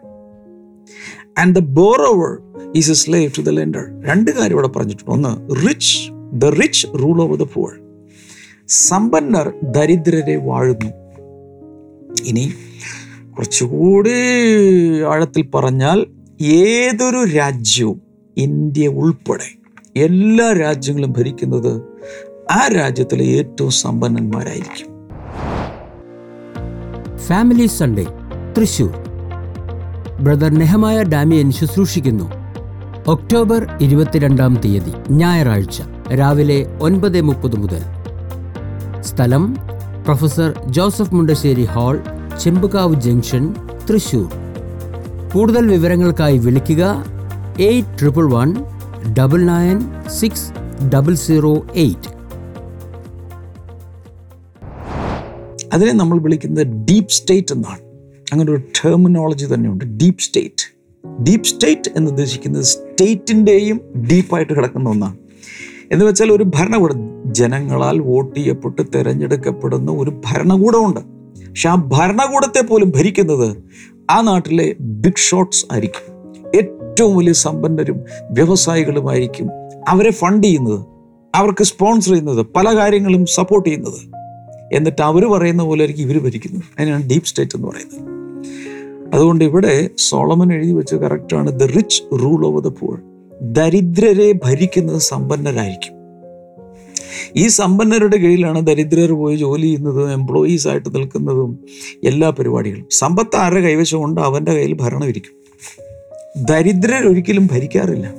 and 1.39 1.55
the 1.55 1.59
borrower 1.59 2.37
is 2.75 2.91
a 2.91 2.93
slave 2.93 3.31
to 3.37 3.41
the 3.41 3.49
lender 3.49 4.01
രണ്ട് 4.05 4.31
കാര്യം 4.31 4.53
ഇവിടെ 4.53 4.67
പറഞ്ഞിട്ടുണ്ട്. 4.67 5.11
ഒന്ന് 5.11 5.49
rich 5.67 5.97
the 6.33 6.45
rich 6.45 6.87
rule 6.87 7.21
over 7.21 7.37
the 7.37 7.43
poor 7.53 7.79
സമ്പന്നർ 8.67 9.53
ദരിദ്രരെ 9.63 10.35
വാഴുന്നു. 10.35 10.91
ഇനി 12.23 12.53
കുറച്ചുകൂടി 13.37 14.11
ആഴത്തിൽ 15.01 15.49
പറഞ്ഞാൽ 15.55 16.07
ഏതൊരു 16.41 17.23
രാജ്യവും 17.23 18.01
ഇന്ത്യ 18.37 18.87
ഉൾപ്പെടെ 18.87 19.64
എല്ലാ 19.97 20.51
രാജ്യങ്ങളും 20.51 21.11
ഭരിക്കുന്നത് 21.11 21.81
ആ 22.51 22.67
രാജ്യത്തിലെ 22.67 23.25
ഏറ്റവും 23.25 23.71
സമ്പന്നന്മാരായിരിക്കും. 23.71 24.89
Family 27.17 27.65
Sunday 27.65 28.07
Thrissur. 28.57 28.93
Brother 30.21 30.49
Nehemiah 30.49 31.03
Damien 31.03 31.51
ശുശ്രൂഷിക്കുന്നു. 31.51 32.31
October 33.07 33.67
ഇരുപത്തിരണ്ടാം 33.81 34.61
തീയതി 34.65 34.93
ഞായറാഴ്ച 35.09 35.81
രാവിലെ 36.19 36.77
ഒൻപത് 36.81 37.21
മുപ്പത് 37.21 37.55
മുതൽ. 37.55 37.81
സ്ഥലം 39.01 39.57
professor 40.03 40.53
Joseph 40.65 41.15
Mundassery 41.15 41.63
hall 41.63 42.03
Chembukavu 42.39 43.01
junction 43.01 43.55
Thrissur. 43.89 44.29
കൂടുതൽ 45.33 45.67
വിവരങ്ങൾക്കായി 45.67 46.37
വിളിക്കുക 46.37 47.05
eight 47.59 47.99
triple 47.99 48.25
one 48.31 48.55
double 49.13 49.45
nine 49.45 50.07
six 50.07 50.51
double 50.89 51.13
zero 51.13 51.67
eight 51.75 52.15
അതിനെ 55.73 55.91
നമ്മൾ 55.91 56.19
വിളിക്കുന്നത് 56.19 56.67
ഡീപ്പ് 56.67 57.09
സ്റ്റേറ്റ് 57.09 57.53
എന്നാണ്. 57.53 57.79
അങ്ങനെ 58.31 58.51
ഒരു 58.51 58.61
ടെർമിനോളജി 58.61 59.45
തന്നെയുണ്ട്. 59.53 59.85
ഡീപ്പ് 59.85 60.21
സ്റ്റേറ്റ് 60.21 60.75
ഡീപ്പ് 61.23 61.47
സ്റ്റേറ്റ് 61.47 61.91
എന്ന് 61.95 62.11
ഉദ്ദേശിക്കുന്നത് 62.11 62.63
സ്റ്റേറ്റിന്റെയും 62.63 63.81
ഡീപ്പായിട്ട് 64.11 64.53
കിടക്കുന്ന 64.53 64.89
ഒന്നാണ്. 64.89 65.17
എന്ന് 65.91 66.05
വെച്ചാൽ 66.05 66.31
ഒരു 66.31 66.43
ഭരണകൂടം 66.43 67.33
ജനങ്ങളാൽ 67.33 67.99
വോട്ട് 67.99 68.39
ചെയ്യപ്പെട്ട് 68.39 68.81
തിരഞ്ഞെടുക്കപ്പെടുന്ന 68.95 69.91
ഒരു 69.91 70.09
ഭരണകൂടമുണ്ട്. 70.09 70.99
പക്ഷെ 71.49 71.69
ആ 71.69 71.75
ഭരണകൂടത്തെ 71.75 72.61
പോലും 72.61 72.89
ഭരിക്കുന്നത് 72.89 73.57
ആ 74.09 74.21
നാട്ടിലെ 74.21 74.75
ബിഗ് 74.79 75.17
ഷോട്ട്സ് 75.17 75.65
ആയിരിക്കും. 75.71 76.14
ഏറ്റവും 76.95 77.17
വലിയ 77.17 77.33
സമ്പന്നരും 77.33 78.01
വ്യവസായികളുമായിരിക്കും 78.31 79.49
അവരെ 79.87 80.11
ഫണ്ട് 80.11 80.47
ചെയ്യുന്നത് 80.47 80.85
അവർക്ക് 81.35 81.63
സ്പോൺസർ 81.63 82.11
ചെയ്യുന്നത് 82.11 82.45
പല 82.55 82.77
കാര്യങ്ങളും 82.77 83.25
സപ്പോർട്ട് 83.25 83.69
ചെയ്യുന്നത്. 83.69 83.99
എന്നിട്ട് 84.73 85.01
അവർ 85.01 85.25
പറയുന്ന 85.25 85.63
പോലെ 85.63 85.81
ആയിരിക്കും 85.81 86.03
ഇവർ 86.03 86.23
ഭരിക്കുന്നത്. 86.23 86.63
അതിനാണ് 86.79 87.09
ഡീപ് 87.09 87.23
സ്റ്റേറ്റ് 87.23 87.57
എന്ന് 87.57 87.67
പറയുന്നത്. 87.67 87.99
അതുകൊണ്ട് 89.13 89.45
ഇവിടെ 89.45 89.89
സോളമൻ 89.97 90.53
എഴുതി 90.53 90.71
വെച്ച 90.71 90.93
കറക്റ്റാണ് 90.93 91.59
the 91.59 91.63
rich 91.63 92.03
rule 92.23 92.45
over 92.45 92.61
the 92.61 92.67
poor 92.67 92.97
ദരിദ്രരെ 93.41 94.33
ഭരിക്കുന്നത് 94.45 94.97
സമ്പന്നരായിരിക്കും. 94.97 95.93
ഈ 97.35 97.47
സമ്പന്നരുടെ 97.47 98.17
കീഴിലാണ് 98.17 98.67
ദരിദ്രർ 98.67 99.11
പോയി 99.11 99.35
ജോലി 99.35 99.61
ചെയ്യുന്നതും 99.61 100.11
എംപ്ലോയീസ് 100.11 100.67
ആയിട്ട് 100.67 100.95
നിൽക്കുന്നതും 100.95 101.59
എല്ലാ 102.03 102.29
പരിപാടികളും. 102.29 102.85
സമ്പത്ത് 102.91 103.35
ആരുടെ 103.35 103.61
കൈവശമുണ്ട് 103.61 104.21
അവന്റെ 104.21 104.53
കയ്യിൽ 104.53 104.73
ഭരണം 104.73 105.09
ഇരിക്കും. 105.09 105.44
ദരിദ്രർ 106.37 107.07
ഒരിക്കലും 107.07 107.47
ഭരിക്കാറില്ല. 107.47 108.13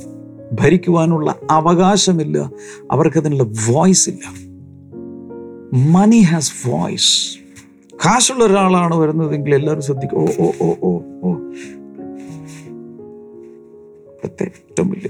ഭരിക്കുവാനുള്ള 0.52 1.34
അവകാശമില്ല. 1.50 2.50
അവർക്കതിനുള്ള 2.90 3.42
വോയിസ് 3.42 4.10
ഇല്ല. 4.10 4.46
മണി 5.72 6.20
ഹാസ് 6.20 6.68
വോയിസ് 6.68 7.36
കാശുള്ള 7.94 8.44
ഒരാളാണ് 8.44 8.96
വരുന്നതെങ്കിൽ 8.96 9.54
എല്ലാവരും 9.54 9.82
ശ്രദ്ധിക്കും. 9.82 10.16
ഓ 10.16 10.26
ഓ 10.40 10.50
ഓ 10.62 10.74
ഓ 10.82 10.98
ഓ. 11.22 11.34
ഏറ്റവും 14.42 14.90
വലിയ 14.90 15.08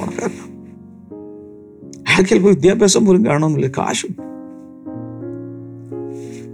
പണക്കാരനാണ് 0.00 0.58
വിദ്യാഭ്യാസം 2.34 3.06
പോലും 3.06 3.26
കാണണമെന്നില്ല 3.26 3.66
കാശും. 3.78 4.16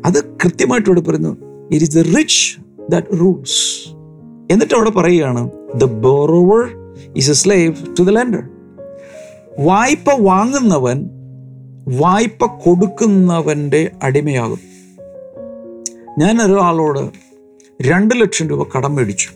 അത് 0.06 0.24
കൃത്യമായിട്ട് 0.24 0.88
ഇവിടെ 0.88 1.00
പറയുന്നു. 1.00 1.36
It 1.72 1.84
is 1.84 1.96
the 1.96 1.98
rich 1.98 2.60
that 2.90 3.20
rules 3.20 3.94
എന്നിട്ട് 4.50 4.74
അവിടെ 4.74 4.90
പറയുകയാണ് 4.90 5.50
the 5.76 5.84
borrower 5.84 6.64
is 7.16 7.30
a 7.30 7.34
slave 7.34 7.74
to 7.98 8.02
the 8.02 8.10
lender 8.10 8.42
വായ്പ 9.58 10.20
വാങ്ങുന്നവൻ 10.20 11.10
വായ്പ 11.98 12.46
കൊടുക്കുന്നവന്റെ 12.46 13.90
അടിമയാകും. 14.02 14.58
ഞാൻ 16.18 16.42
ഒരാളോട് 16.42 17.10
രണ്ട് 17.82 18.20
ലക്ഷം 18.20 18.48
രൂപ 18.48 18.66
കടം 18.76 18.94
മേടിച്ചു. 18.94 19.28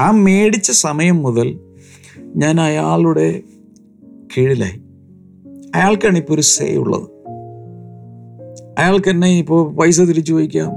ആ 0.00 0.10
മേടിച്ച 0.10 0.70
സമയം 0.70 1.22
മുതൽ 1.22 1.58
ഞാൻ 2.36 2.60
അയാളുടെ 2.60 3.42
കീഴിലായി. 4.36 4.80
അയാൾക്കാണ് 5.74 6.18
ഇപ്പോൾ 6.18 6.34
ഒരു 6.34 6.40
സേ 6.40 6.76
ഉള്ളത്. 6.76 7.02
അയാൾക്ക് 8.78 9.08
എന്നെ 9.08 9.28
ഇപ്പോൾ 9.28 9.74
പൈസ 9.74 10.00
തിരിച്ചു 10.00 10.34
വയ്ക്കാം 10.34 10.70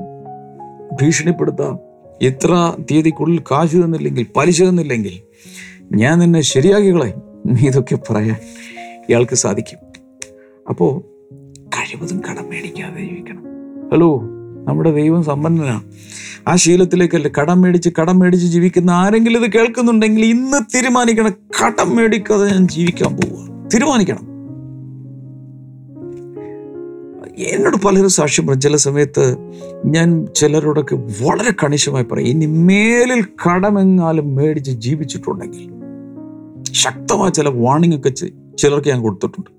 ഭീഷണിപ്പെടുത്താം 1.01 1.86
ഇത്ര 2.21 2.73
തീയതിക്കുള്ളിൽ 2.91 3.39
കാശ് 3.51 3.75
തന്നില്ലെങ്കിൽ 3.75 4.25
പലിശ 4.35 4.63
തന്നില്ലെങ്കിൽ 4.63 5.21
ഞാൻ 5.91 6.19
നിന്നെ 6.19 6.41
ശരിയാക്കി 6.41 6.93
കളയും. 6.93 7.21
ഇതൊക്കെ 7.59 7.95
പറയാൻ 7.95 8.35
ഇയാൾക്ക് 9.09 9.35
സാധിക്കും. 9.35 9.79
അപ്പോൾ 10.69 11.01
കഴിവതും 11.61 12.21
കടം 12.31 12.49
മേടിക്കാതെ 12.49 13.01
ജീവിക്കണം. 13.01 13.43
ഹലോ 13.93 14.21
നമ്മുടെ 14.67 14.91
ദൈവം 14.91 15.23
സമ്പന്നനാണ് 15.23 15.83
ആ 16.47 16.55
ശീലത്തിലേക്കല്ലേ 16.55 17.31
കടം 17.39 17.61
മേടിച്ച് 17.61 17.89
കടം 18.01 18.19
മേടിച്ച് 18.19 18.47
ജീവിക്കുന്ന 18.47 18.91
ആരെങ്കിലും 18.91 19.45
ഇത് 19.45 19.51
കേൾക്കുന്നുണ്ടെങ്കിൽ 19.51 20.25
ഇന്ന് 20.25 20.77
തീരുമാനിക്കണം. 20.77 21.31
കടം 21.65 21.95
മേടിക്കാതെ 21.95 22.45
ഞാൻ 22.45 22.67
ജീവിക്കാൻ 22.67 23.15
പോവുക. 23.15 23.69
തീരുമാനിക്കണം. 23.73 24.36
എന്നോട് 27.37 27.77
പലരും 27.85 28.09
സാക്ഷ്യം 28.09 28.47
പറയും 28.47 28.61
ചില 28.61 28.75
സമയത്ത് 28.75 29.37
ഞാൻ 29.85 30.27
ചിലരോടൊക്കെ 30.35 30.95
വളരെ 30.95 31.53
കണിശമായി 31.63 32.03
പറയും 32.03 32.27
ഇനി 32.27 32.45
മേലിൽ 32.45 33.23
കടമെങ്ങാലും 33.23 34.35
മേടിച്ച് 34.35 34.71
ജീവിച്ചിട്ടുണ്ടെങ്കിൽ. 34.71 35.77
ശക്തമായ 36.73 37.29
ചില 37.29 37.49
വാണിംഗ് 37.49 37.95
ഒക്കെ 37.95 38.09
ചിലർക്ക് 38.57 38.87
ഞാൻ 38.89 39.01
കൊടുത്തിട്ടുണ്ട്. 39.01 39.49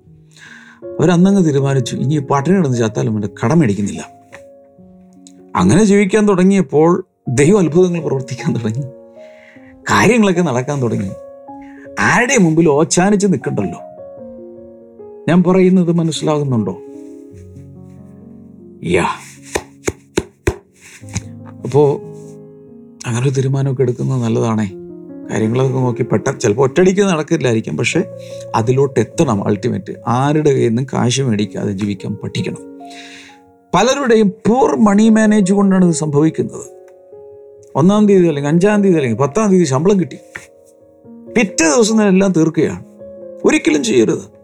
അവരന്നങ്ങ് 0.86 1.44
തീരുമാനിച്ചു 1.44 1.96
ഇനി 1.96 2.18
പട്ടിണി 2.18 2.56
കിടന്ന് 2.56 2.78
ചാത്താലും 2.78 3.14
എന്റെ 3.14 3.28
കടം 3.44 3.58
മേടിക്കുന്നില്ല. 3.58 4.08
അങ്ങനെ 5.56 5.84
ജീവിക്കാൻ 5.84 6.28
തുടങ്ങിയപ്പോൾ 6.28 7.06
ദൈവ 7.28 7.58
അത്ഭുതങ്ങൾ 7.58 8.00
പ്രവർത്തിക്കാൻ 8.00 8.54
തുടങ്ങി. 8.54 8.82
കാര്യങ്ങളൊക്കെ 9.90 10.42
നടക്കാൻ 10.42 10.82
തുടങ്ങി. 10.82 11.10
ആരുടെ 12.00 12.38
മുമ്പിൽ 12.38 12.68
ഓച്ചാനിച്ച് 12.68 13.26
നിൽക്കണ്ടല്ലോ. 13.26 13.80
ഞാൻ 15.28 15.42
പറയുന്നത് 15.42 15.92
മനസ്സിലാകുന്നുണ്ടോ? 15.92 16.78
യാ 18.84 19.06
അപ്പോ 21.64 22.00
അങ്ങനെ 23.06 23.22
ഒരു 23.22 23.30
തീരുമാനമൊക്കെ 23.30 23.82
എടുക്കുന്നത് 23.82 24.22
നല്ലതാണേ. 24.22 24.70
കാര്യങ്ങളൊക്കെ 25.30 25.78
നോക്കി 25.78 26.02
പെട്ട 26.02 26.28
ചിലപ്പോൾ 26.28 26.62
ഒറ്റയടിക്ക് 26.62 27.00
നടക്കില്ലായിരിക്കും. 27.00 27.76
പക്ഷെ 27.76 28.04
അതിലോട്ട് 28.54 29.00
എത്തണം 29.00 29.46
അൾട്ടിമേറ്റ് 29.46 29.94
ആരുടെ 30.08 30.50
കയ്യിൽ 30.50 30.68
നിന്നും 30.68 30.86
കാശ് 30.92 31.20
മേടിക്കാതെ 31.20 31.72
ജീവിക്കാൻ 31.72 32.14
പഠിക്കണം. 32.14 32.78
പലരുടെയും 33.74 34.28
പൂർ 34.28 34.76
മണി 34.76 35.08
മാനേജ് 35.08 35.52
കൊണ്ടാണ് 35.52 35.84
ഇത് 35.84 35.94
സംഭവിക്കുന്നത്. 35.94 36.66
ഒന്നാം 37.74 38.08
തീയതി 38.08 38.26
അല്ലെങ്കിൽ 38.26 38.50
അഞ്ചാം 38.50 38.82
തീയതി 38.82 38.96
അല്ലെങ്കിൽ 38.96 39.18
പത്താം 39.18 39.50
തീയതി 39.50 39.64
ശമ്പളം 39.64 40.00
കിട്ടി. 40.00 40.16
പിറ്റേ 41.36 41.74
ദിവസം 41.74 41.94
തന്നെ 41.94 42.08
എല്ലാം 42.08 42.32
തീർക്കുകയാണ്. 42.32 42.84
ഒരിക്കലും 43.44 43.84
ചെയ്യരുത്. 43.84 44.37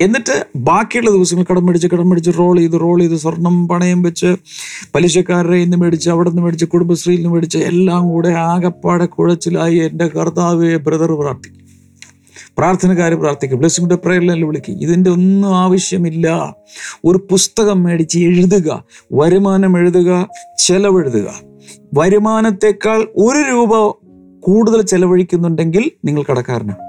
എന്നിട്ട് 0.00 0.46
ബാക്കിയുള്ള 0.56 1.10
ദിവസങ്ങൾ 1.10 1.44
കടം 1.50 1.66
മേടിച്ച് 1.66 1.88
കടം 1.88 2.08
മേടിച്ച് 2.08 2.30
റോൾ 2.38 2.58
ചെയ്ത് 2.58 2.80
റോൾ 2.80 3.00
ചെയ്ത് 3.00 3.16
സ്വർണം 3.16 3.68
പണയം 3.68 4.02
വെച്ച് 4.02 4.36
പലിശക്കാരുടെ 4.94 5.56
നിന്ന് 5.56 5.76
മേടിച്ച് 5.76 6.10
അവിടെ 6.10 6.30
നിന്ന് 6.30 6.42
മേടിച്ച് 6.42 6.64
കുടുംബശ്രീയിൽ 6.64 7.18
നിന്ന് 7.18 7.32
മേടിച്ച് 7.32 7.58
എല്ലാം 7.58 8.08
കൂടെ 8.08 8.28
ആകപ്പാടെ 8.28 9.06
കുഴച്ചിലായി 9.06 9.76
എന്റെ 9.76 10.06
കർത്താവെ 10.06 10.76
ബ്രദർ 10.76 11.12
പ്രാർത്ഥിക്കും. 11.12 11.68
പ്രാർത്ഥനക്കാർ 12.58 13.14
പ്രാർത്ഥിക്കും 13.14 13.58
ബ്ലെസ്സിങ്ങിന്റെ 13.58 14.06
പ്രയറിലെല്ലാം 14.06 14.48
വിളിക്കും. 14.48 14.72
ഇതിന്റെ 14.72 15.10
ഒന്നും 15.10 15.56
ആവശ്യമില്ല. 15.56 16.54
ഒരു 17.04 17.28
പുസ്തകം 17.30 17.82
മേടിച്ച് 17.82 18.18
എഴുതുക. 18.18 18.84
വരുമാനം 19.12 19.78
എഴുതുക 19.78 20.28
ചെലവെഴുതുക. 20.66 21.34
വരുമാനത്തേക്കാൾ 21.98 22.98
ഒരു 23.16 23.50
രൂപ 23.50 23.98
കൂടുതൽ 24.40 24.82
ചെലവഴിക്കുന്നുണ്ടെങ്കിൽ 24.82 25.90
നിങ്ങൾ 26.04 26.24
കടക്കാരനാണ്. 26.30 26.87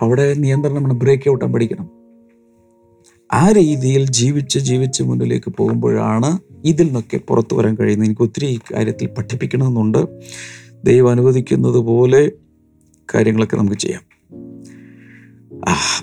അവിടെ 0.00 0.34
നിയന്ത്രണം 0.34 0.98
ബ്രേക്ക് 0.98 1.30
ഔട്ടാൻ 1.30 1.52
പഠിക്കണം. 1.52 1.90
ആ 3.32 3.50
രീതിയിൽ 3.52 4.10
ജീവിച്ച് 4.10 4.58
ജീവിച്ച് 4.58 5.02
മുന്നിലേക്ക് 5.02 5.50
പോകുമ്പോഴാണ് 5.50 6.38
ഇതിൽ 6.64 6.84
നിന്നൊക്കെ 6.84 7.16
പുറത്തു 7.16 7.56
വരാൻ 7.56 7.74
കഴിയുന്നത്. 7.74 8.08
എനിക്ക് 8.08 8.22
ഒത്തിരി 8.22 8.60
കാര്യത്തിൽ 8.72 9.06
പഠിപ്പിക്കണമെന്നുണ്ട്. 9.06 10.06
ദൈവം 10.84 11.10
അനുവദിക്കുന്നത് 11.10 11.76
പോലെ 11.76 12.32
കാര്യങ്ങളൊക്കെ 13.14 13.56
നമുക്ക് 13.56 13.76
ചെയ്യാം. 13.76 14.10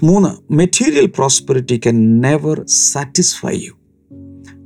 മൂന്ന് 0.04 0.54
material 0.54 1.06
prosperity 1.06 1.78
can 1.78 2.22
never 2.22 2.66
satisfy 2.68 3.56
you 3.56 3.72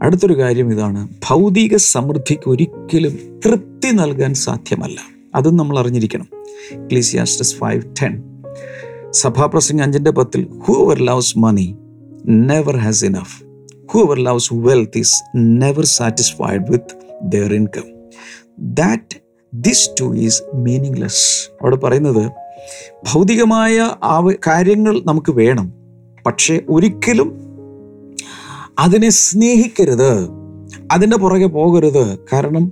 അടുത്തൊരു 0.02 0.38
കാര്യം 0.38 0.74
ഇതാണ്. 0.74 1.10
ഭൗതിക 1.30 1.76
സമൃദ്ധിക്ക് 1.76 2.50
ഒരിക്കലും 2.50 3.39
തൃപ്തി 3.46 3.96
നൽകാൻ 3.96 4.34
സാധ്യമല്ല. 4.34 5.00
അതും 5.36 5.58
നമ്മൾ 5.58 5.80
അറിഞ്ഞിരിക്കണം. 5.80 6.28
ക്ലീസിയാസ്റ്റസ് 6.88 7.56
ഫൈവ് 7.56 7.82
ടെൻ 8.02 8.31
സഭാപ്രസംഗം 9.12 9.84
അഞ്ചിന്റെ 9.84 10.12
പത്തിൽ 10.12 10.47
whoever 10.84 11.02
loves 11.02 11.39
money 11.39 11.78
never 12.26 12.78
has 12.78 13.06
enough 13.06 13.43
whoever 14.02 14.19
loves 14.19 14.54
wealth 14.54 14.97
is 14.97 15.15
never 15.36 15.86
satisfied 15.86 16.71
with 16.71 16.97
their 17.21 17.54
income 17.54 17.84
that 18.60 19.17
this 19.54 19.89
too 20.00 20.15
is 20.15 20.43
meaningless 20.56 21.50
അവിടെ 21.62 21.76
പറയുന്നത് 21.76 22.32
ഭൗതികമായ 23.12 23.95
ആവ 24.04 24.32
കാര്യങ്ങൾ 24.47 25.02
നമുക്ക് 25.06 25.32
വേണം. 25.32 25.74
പക്ഷേ 26.26 26.62
ഒരിക്കലും 26.69 27.36
അതിനെ 28.80 29.10
സ്നേഹിക്കരുത്. 29.10 30.30
അതിന്റെ 30.91 31.17
പുറകെ 31.17 31.45
പോകരുത്. 31.45 32.19
കാരണം 32.34 32.71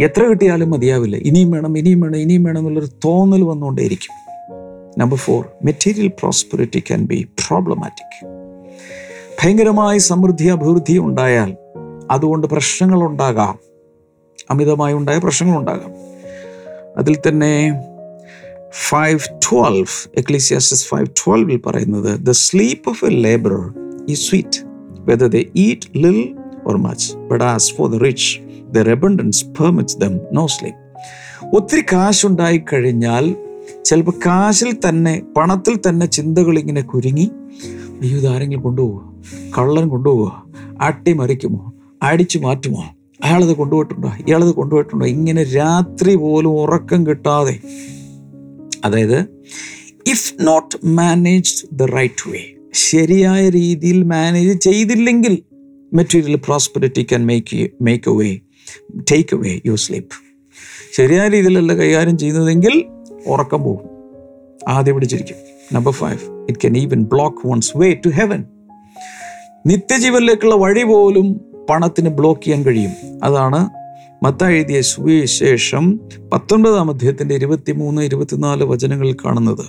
എത്ര 0.00 0.22
കിട്ടിയാലും 0.22 0.70
മതിയാവില്ല. 0.70 1.16
ഇനിയും 1.16 1.50
വേണം 1.50 1.78
ഇനിയും 1.78 2.00
വേണം 2.00 2.16
ഇനിയും 2.16 2.42
വേണം 2.42 2.58
എന്നുള്ളൊരു 2.58 2.86
തോന്നൽ 2.86 3.42
വന്നുകൊണ്ടേയിരിക്കും. 3.42 4.29
Number 4.98 5.16
four 5.16 5.44
material 5.64 6.08
prosperity 6.08 6.78
can 6.78 7.04
be 7.04 7.28
problematic 7.48 8.26
ഭയങ്കരമായ 9.42 9.98
സമൃദ്ധി 9.98 10.44
അഭിവൃദ്ധി 10.44 10.98
ഉണ്ടായാൽ 10.98 11.56
അതുകൊണ്ട് 12.10 12.46
പ്രശ്നങ്ങൾ 12.46 13.06
ഉണ്ടാകാം. 13.06 13.58
അമിതമായി 14.50 14.94
ഉണ്ടായ 14.94 15.18
പ്രശ്നങ്ങളുണ്ടാകാം 15.18 15.94
അതിൽ 16.96 17.16
തന്നെ 17.28 17.82
ഫൈവ് 18.88 19.18
ട്വൽവ് 19.18 20.10
എക്ലീസിയാസ്റ്റസ് 20.18 20.86
ഫൈവ് 20.86 21.06
ട്വൽവിൽ 21.06 21.62
പറയുന്നത് 21.66 22.20
the 22.20 22.30
sleep 22.30 22.88
of 22.88 23.04
a 23.04 23.08
labourer 23.08 23.72
is 24.08 24.14
sweet 24.14 24.58
whether 25.00 25.26
they 25.26 25.36
eat 25.36 25.80
ലിൽ 25.96 26.34
or 26.66 26.76
much 26.76 27.16
but 27.16 27.44
as 27.44 27.74
for 27.74 27.90
the 27.90 27.94
rich 27.94 28.40
their 28.70 28.84
abundance 28.84 29.46
permits 29.46 29.98
them 29.98 30.20
no 30.32 30.46
sleep 30.46 30.80
ഒത്തിരി 31.56 31.84
കാശുണ്ടായി 31.92 32.62
കഴിഞ്ഞാൽ 32.72 33.49
ചിലപ്പോൾ 33.90 34.14
കാശിൽ 34.26 34.76
തന്നെ 34.88 35.22
പണത്തിൽ 35.36 35.76
തന്നെ 35.88 36.06
ചിന്തകൾ 36.06 36.58
ഇങ്ങനെ 36.58 36.80
കുരുങ്ങി 36.82 37.26
അയ്യോ 38.02 38.18
ഇതാരെങ്കിലും 38.18 38.62
കൊണ്ടുപോവുക 38.62 39.00
കള്ളൻ 39.58 39.88
കൊണ്ടുപോവുക 39.88 40.30
അട്ടിമറിക്കുമോ 40.80 41.72
അടിച്ചു 42.02 42.38
മാറ്റുമോ 42.38 42.82
അയാളത് 43.24 43.52
കൊണ്ടുപോയിട്ടുണ്ടോ 43.52 44.08
ഇയാളത് 44.26 44.50
കൊണ്ടുപോയിട്ടുണ്ടോ 44.50 45.06
ഇങ്ങനെ 45.06 45.42
രാത്രി 45.44 46.14
പോലും 46.16 46.50
ഉറക്കം 46.50 47.06
കിട്ടാതെ. 47.06 47.60
അതായത് 48.84 49.18
if 50.06 50.34
not 50.40 50.86
managed 50.86 51.68
the 51.72 51.82
right 51.82 52.30
way 52.30 52.42
ശരിയായ 52.74 53.48
രീതിയിൽ 53.50 54.02
മാനേജ് 54.02 54.60
ചെയ്തില്ലെങ്കിൽ 54.60 55.42
material 55.92 56.36
prosperity 56.36 57.02
can 57.02 57.26
make 57.26 57.70
make 57.82 58.10
a 58.10 58.12
way 58.12 58.30
take 59.12 59.34
away 59.38 59.60
your 59.66 59.78
sleep 59.78 60.16
ശരിയായ 60.92 61.28
രീതിയിലല്ല 61.28 61.72
കൈകാര്യം 61.74 62.18
ചെയ്യുന്നതെങ്കിൽ 62.18 62.74
ഉറക്കം 63.26 63.62
പോകും 63.62 64.00
ആദ്യം 64.68 64.94
പിടിച്ചിരിക്കും 64.94 65.36
number 65.72 65.92
five 65.92 66.46
it 66.48 66.58
can 66.64 66.76
even 66.76 67.04
block 67.04 67.48
one's 67.48 67.76
way 67.76 67.94
to 67.94 68.08
heaven 68.08 68.44
നിത്യജീവനിലേക്കുള്ള 69.66 70.54
വഴി 70.54 70.82
പോലും 70.82 71.40
പണത്തിന് 71.70 72.08
ബ്ലോക്ക് 72.08 72.42
ചെയ്യാൻ 72.42 72.64
കഴിയും. 72.64 72.90
അതാണ് 73.22 73.70
മത്ത 74.24 74.44
എഴുതിയ 74.44 74.80
സുവിശേഷം 74.80 76.00
പത്തൊൻപതാം 76.32 76.90
അധ്യായത്തിന്റെ 76.90 77.34
ഇരുപത്തിമൂന്ന് 77.34 78.02
ഇരുപത്തിനാല് 78.02 78.64
വചനങ്ങളിൽ 78.64 79.16
കാണുന്നത്. 79.24 79.64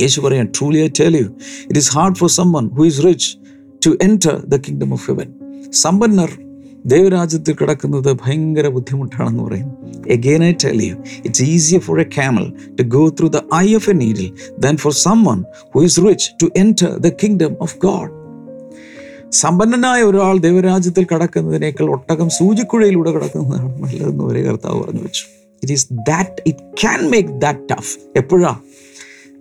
യേശു 0.00 0.20
പറയാൻ 0.20 0.48
truly 0.58 0.78
I 0.78 0.88
tell 1.00 1.16
you 1.16 1.26
it 1.64 1.76
is 1.76 1.92
hard 1.92 2.14
for 2.14 2.30
someone 2.30 2.68
who 2.68 2.86
is 2.86 3.04
rich 3.04 3.36
to 3.86 3.98
enter 4.02 4.44
the 4.46 4.56
kingdom 4.56 4.92
of 4.92 5.10
heaven 5.10 5.34
സമ്പന്നർ 5.72 6.30
ദൈവരാജ്യത്തിൽ 6.86 7.54
കിടക്കുന്നത് 7.54 8.12
ഭയങ്കര 8.12 8.68
ബുദ്ധിമുട്ടാണെന്ന് 8.68 9.42
പറയും 9.42 9.70
again 10.06 10.44
I 10.44 10.52
tell 10.64 10.82
you 10.82 10.96
it's 11.24 11.42
easier 11.42 11.80
for 11.80 12.00
a 12.00 12.04
camel 12.04 12.52
to 12.80 12.82
go 12.82 13.08
through 13.08 13.28
the 13.28 13.40
eye 13.54 13.74
of 13.74 13.90
a 13.90 13.92
needle 13.92 14.32
than 14.58 14.76
for 14.76 14.92
someone 15.24 15.44
who 15.74 15.84
is 15.84 16.00
rich 16.00 16.30
to 16.42 16.50
enter 16.56 16.92
the 16.98 17.08
kingdom 17.08 17.56
of 17.60 17.78
God 17.78 18.26
സമ്പന്നനായ 19.30 20.02
ഒരാൾ 20.02 20.38
ദൈവരാജ്യത്തിൽ 20.38 21.06
കടക്കുന്നതിനേക്കാൾ 21.14 21.90
ഒട്ടകം 21.90 22.28
സൂചിക്കുഴയിലൂടെ 22.30 23.12
കടക്കുന്നതാണ് 23.12 23.82
നല്ലതെന്ന് 23.82 24.24
ഒരേ 24.24 24.42
കർത്താവ് 24.42 24.82
പറഞ്ഞു 24.82 25.02
വെച്ചു. 25.02 25.24
It 25.62 25.72
is 25.72 25.88
that 25.92 26.42
it 26.46 26.58
can 26.58 27.10
make 27.10 27.28
that 27.28 27.60
tough 27.72 27.98
എപ്പോഴാ? 28.16 28.56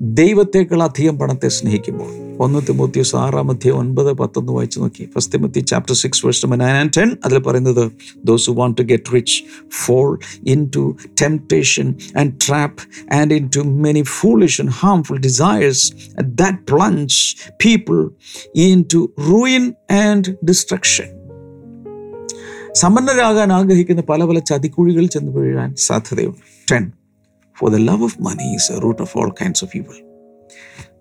ദൈവത്തേക്കാൾ 0.02 0.84
അധികം 0.84 1.20
പണത്തെ 1.20 1.48
സ്നേഹിക്കുമ്പോൾ. 1.48 2.25
ഒന്ന് 2.40 2.60
തിമൂത്തിയസ് 2.70 3.16
ആറാം 3.16 3.52
അധ്യായം 3.52 3.78
ഒൻപത് 3.78 4.14
പത്തൊന്ന് 4.14 4.52
വായിച്ചു 4.52 4.80
നോക്കി. 4.80 5.10
First 5.16 5.34
Timothy 5.34 5.60
chapter 5.60 5.96
six 5.96 6.26
verse 6.26 6.46
nine 6.46 6.64
and 6.64 6.92
ten 6.98 7.18
അതിൽ 7.26 7.40
പറയുന്നത് 7.40 7.92
those 8.26 8.50
who 8.50 8.56
want 8.56 8.78
to 8.78 8.82
get 8.82 9.14
rich 9.14 9.44
fall 9.86 10.20
into 10.76 10.98
temptation 11.22 11.96
and 12.20 12.34
trap 12.48 13.14
and 13.14 13.34
into 13.56 13.60
many 13.60 14.02
foolish 14.02 14.62
and 14.62 14.72
harmful 14.72 15.18
desires 15.18 15.94
that 16.22 16.58
plunge 16.72 17.36
people 17.66 18.10
into 18.94 19.14
ruin 19.30 19.74
and 19.92 20.36
destruction 20.46 21.06
സമ്പന്നരാകാൻ 22.74 23.54
ആഗ്രഹിക്കുന്ന 23.54 24.02
പല 24.02 24.24
പല 24.24 24.40
ചതിക്കുഴികളിൽ 24.40 25.08
ചെന്ന് 25.08 25.32
വീഴാൻ 25.32 25.76
സാധ്യതയുണ്ട്. 25.76 26.38
Ten 26.72 26.92
for 27.60 27.72
the 27.72 27.76
love 27.76 28.04
of 28.04 28.22
money 28.22 28.54
is 28.54 28.72
a 28.72 28.80
root 28.80 29.02
of 29.02 29.18
all 29.18 29.30
kinds 29.30 29.64
of 29.64 29.78
evil 29.78 30.06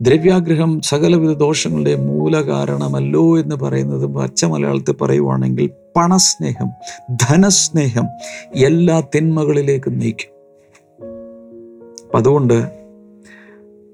ദ്രവ്യാഗ്രഹം 0.03 0.81
സകലവിധ 0.81 1.31
ദോഷങ്ങളുടെ 1.31 1.95
മൂലകാരണമല്ലോ 1.95 3.39
എന്ന് 3.39 3.57
പറയുന്നത് 3.57 4.07
പച്ച 4.07 4.45
മലയാളത്തിൽ 4.45 4.93
പറയുവാണെങ്കിൽ 4.93 5.71
പണസ്നേഹം 5.97 6.71
ധനസ്നേഹം 7.13 8.09
എല്ലാ 8.55 9.01
തിന്മകളിലേക്കും 9.01 9.99
നയിക്കും. 9.99 10.35
അപ്പം 12.07 12.17
അതുകൊണ്ട് 12.17 12.85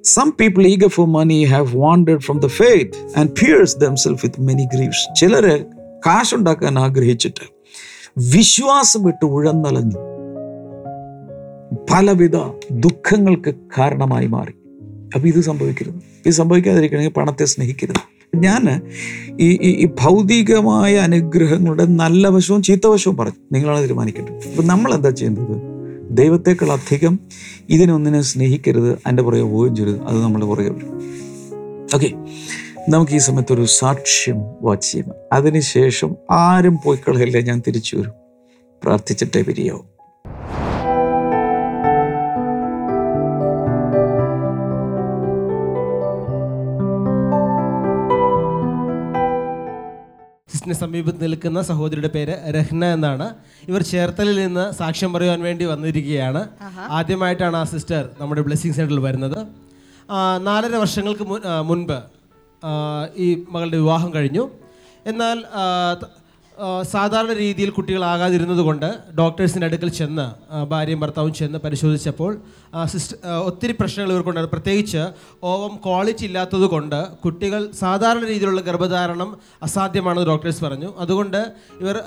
some 0.05 0.33
people 0.41 0.67
eager 0.67 0.89
for 0.89 1.07
money 1.07 1.45
have 1.45 1.77
wandered 1.77 2.19
from 2.19 2.39
the 2.39 2.47
faith 2.47 3.19
and 3.19 3.31
pierce 3.31 3.79
themself 3.79 4.27
with 4.27 4.43
many 4.43 4.69
grieves 4.75 5.21
ചിലർ 5.21 5.65
കാശുണ്ടാക്കാൻ 6.07 6.79
ആഗ്രഹിച്ചിട്ട് 6.79 7.53
വിശ്വാസം 8.37 9.05
വിട്ട് 9.05 9.25
ഉഴന്നലഞ്ഞു. 9.25 9.97
പലവിധ 11.93 12.37
ദുഃഖങ്ങൾക്ക് 12.73 13.55
കാരണമായി 13.79 14.27
മാറി. 14.27 14.60
അപ്പം 15.15 15.29
ഇത് 15.29 15.41
സംഭവിക്കരുത്. 15.41 15.95
ഇത് 16.27 16.33
സംഭവിക്കാതിരിക്കണമെങ്കിൽ 16.33 17.13
പണത്തെ 17.13 17.45
സ്നേഹിക്കരുത്. 17.45 18.21
ഞാൻ 18.37 18.83
ഈ 19.41 19.59
ഈ 19.63 19.89
ഭൗതികമായ 20.01 20.97
അനുഗ്രഹങ്ങളുടെ 20.97 21.85
നല്ല 21.85 22.29
വശവും 22.29 22.63
ചീത്ത 22.63 22.87
വശവും 22.87 23.17
പറഞ്ഞു. 23.17 23.35
നിങ്ങളാണ് 23.53 23.83
തീരുമാനിക്കേണ്ടത്. 23.83 24.35
അപ്പം 24.35 24.67
നമ്മൾ 24.67 24.95
എന്താ 24.95 25.11
ചെയ്യുന്നത് 25.11 25.63
ദൈവത്തെക്കാൾ 26.11 26.73
അധികം 26.73 27.19
ഇതിനൊന്നിനെ 27.71 28.21
സ്നേഹിക്കരുത് 28.21 28.93
അതിന്റെ 28.93 29.23
പുറകെ 29.23 29.43
പോവുകയും 29.43 29.77
ചെയ്യരുത്. 29.77 30.03
അത് 30.03 30.23
നമ്മൾ 30.23 30.45
പുറകെ 30.45 30.69
വരും. 30.69 31.03
ഓക്കെ. 31.95 32.13
നമുക്ക് 32.89 33.13
ഈ 33.13 33.19
സമയത്ത് 33.19 33.53
ഒരു 33.53 33.65
സാക്ഷ്യം 33.65 34.37
വാച്ച് 34.63 34.93
ചെയ്യാം. 34.93 35.11
അതിനുശേഷം 35.33 36.17
ആരും 36.31 36.79
പോയി 36.85 36.99
കളയില്ല 37.09 37.41
ഞാൻ 37.41 37.63
തിരിച്ചു 37.67 37.97
വരും. 37.97 38.13
പ്രാർത്ഥിച്ചിട്ടേ 38.85 39.43
പിരിയാവും. 39.43 40.00
സിസ്റ്റിന് 50.73 50.93
സമീപത്ത് 50.93 51.23
നിൽക്കുന്ന 51.23 51.63
സഹോദരിയുടെ 51.63 52.09
പേര് 52.09 52.35
രഹ്ന 52.51 52.85
എന്നാണ്. 52.85 53.35
ഇവർ 53.69 53.83
ചേർത്തലിൽ 53.83 54.47
നിന്ന് 54.47 54.71
സാക്ഷ്യം 54.71 55.13
പറയുവാൻ 55.13 55.43
വേണ്ടി 55.43 55.65
വന്നിരിക്കുകയാണ്. 55.65 56.49
ആദ്യമായിട്ടാണ് 56.91 57.57
ആ 57.57 57.65
സിസ്റ്റർ 57.65 58.09
നമ്മുടെ 58.21 58.41
ബ്ലെസ്സിങ് 58.41 58.75
സെന്ററിൽ 58.75 59.01
വരുന്നത്. 59.01 59.47
നാലര 60.41 60.77
വർഷങ്ങൾക്ക് 60.77 61.23
മുൻ- 61.23 61.43
മുൻപ് 61.63 62.01
ഈ 63.17 63.45
മകളുടെ 63.51 63.77
വിവാഹം 63.77 64.15
കഴിഞ്ഞു. 64.15 64.51
എന്നാൽ 65.07 65.45
സാധാരണ 66.93 67.33
രീതിയിൽ 67.33 67.71
കുട്ടികളാകാതിരുന്നത് 67.71 68.61
കൊണ്ട് 68.67 68.87
ഡോക്ടേഴ്സിന്റെ 69.19 69.67
അടുക്കൽ 69.67 69.91
ചെന്ന് 69.99 70.27
ഭാര്യയും 70.71 71.01
ഭർത്താവും 71.01 71.33
ചെന്ന് 71.35 71.59
പരിശോധിച്ചപ്പോൾ 71.59 72.33
സിസ്റ്റർ 72.93 73.17
ഒത്തിരി 73.49 73.75
പ്രശ്നങ്ങൾ 73.81 74.11
ഇവർക്കുണ്ടായിരുന്നു. 74.13 74.55
പ്രത്യേകിച്ച് 74.57 75.03
ഓവം 75.51 75.75
ക്വാളിറ്റി 75.87 76.25
ഇല്ലാത്തത് 76.25 76.67
കൊണ്ട് 76.75 76.99
കുട്ടികൾ 77.25 77.63
സാധാരണ 77.81 78.23
രീതിയിലുള്ള 78.25 78.61
ഗർഭധാരണം 78.61 79.31
അസാധ്യമാണെന്ന് 79.63 80.27
ഡോക്ടേഴ്സ് 80.27 80.65
പറഞ്ഞു. 80.65 80.91
അതുകൊണ്ട് 80.99 81.41
ഇവർ 81.81 81.99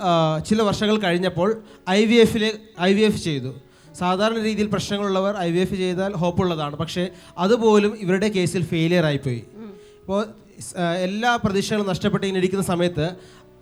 ചില 0.50 0.62
വർഷങ്ങൾ 0.62 0.98
കഴിഞ്ഞപ്പോൾ 1.06 1.50
ഐ 1.90 2.06
വി 2.06 2.20
എഫിലെ 2.26 2.52
ഐ 2.82 2.92
വി 2.94 3.06
എഫ് 3.10 3.22
ചെയ്തു. 3.28 3.54
സാധാരണ 4.00 4.38
രീതിയിൽ 4.44 4.70
പ്രശ്നങ്ങളുള്ളവർ 4.76 5.34
ഐ 5.48 5.50
വി 5.52 5.60
എഫ് 5.66 5.76
ചെയ്താൽ 5.84 6.14
ഹോപ്പുള്ളതാണ്. 6.22 6.76
പക്ഷേ 6.76 7.04
അതുപോലും 7.38 7.92
ഇവരുടെ 8.06 8.28
കേസിൽ 8.28 8.64
ഫെയിലിയർ 8.72 9.06
ആയിപ്പോയി 9.12 9.44
ഇപ്പോൾ 10.02 10.24
എല്ലാ 11.06 11.30
പ്രതീക്ഷകളും 11.44 11.88
നഷ്ടപ്പെട്ട് 11.90 12.26
ഇങ്ങനെ 12.26 12.42
ഇരിക്കുന്ന 12.42 12.66
സമയത്ത് 12.72 13.06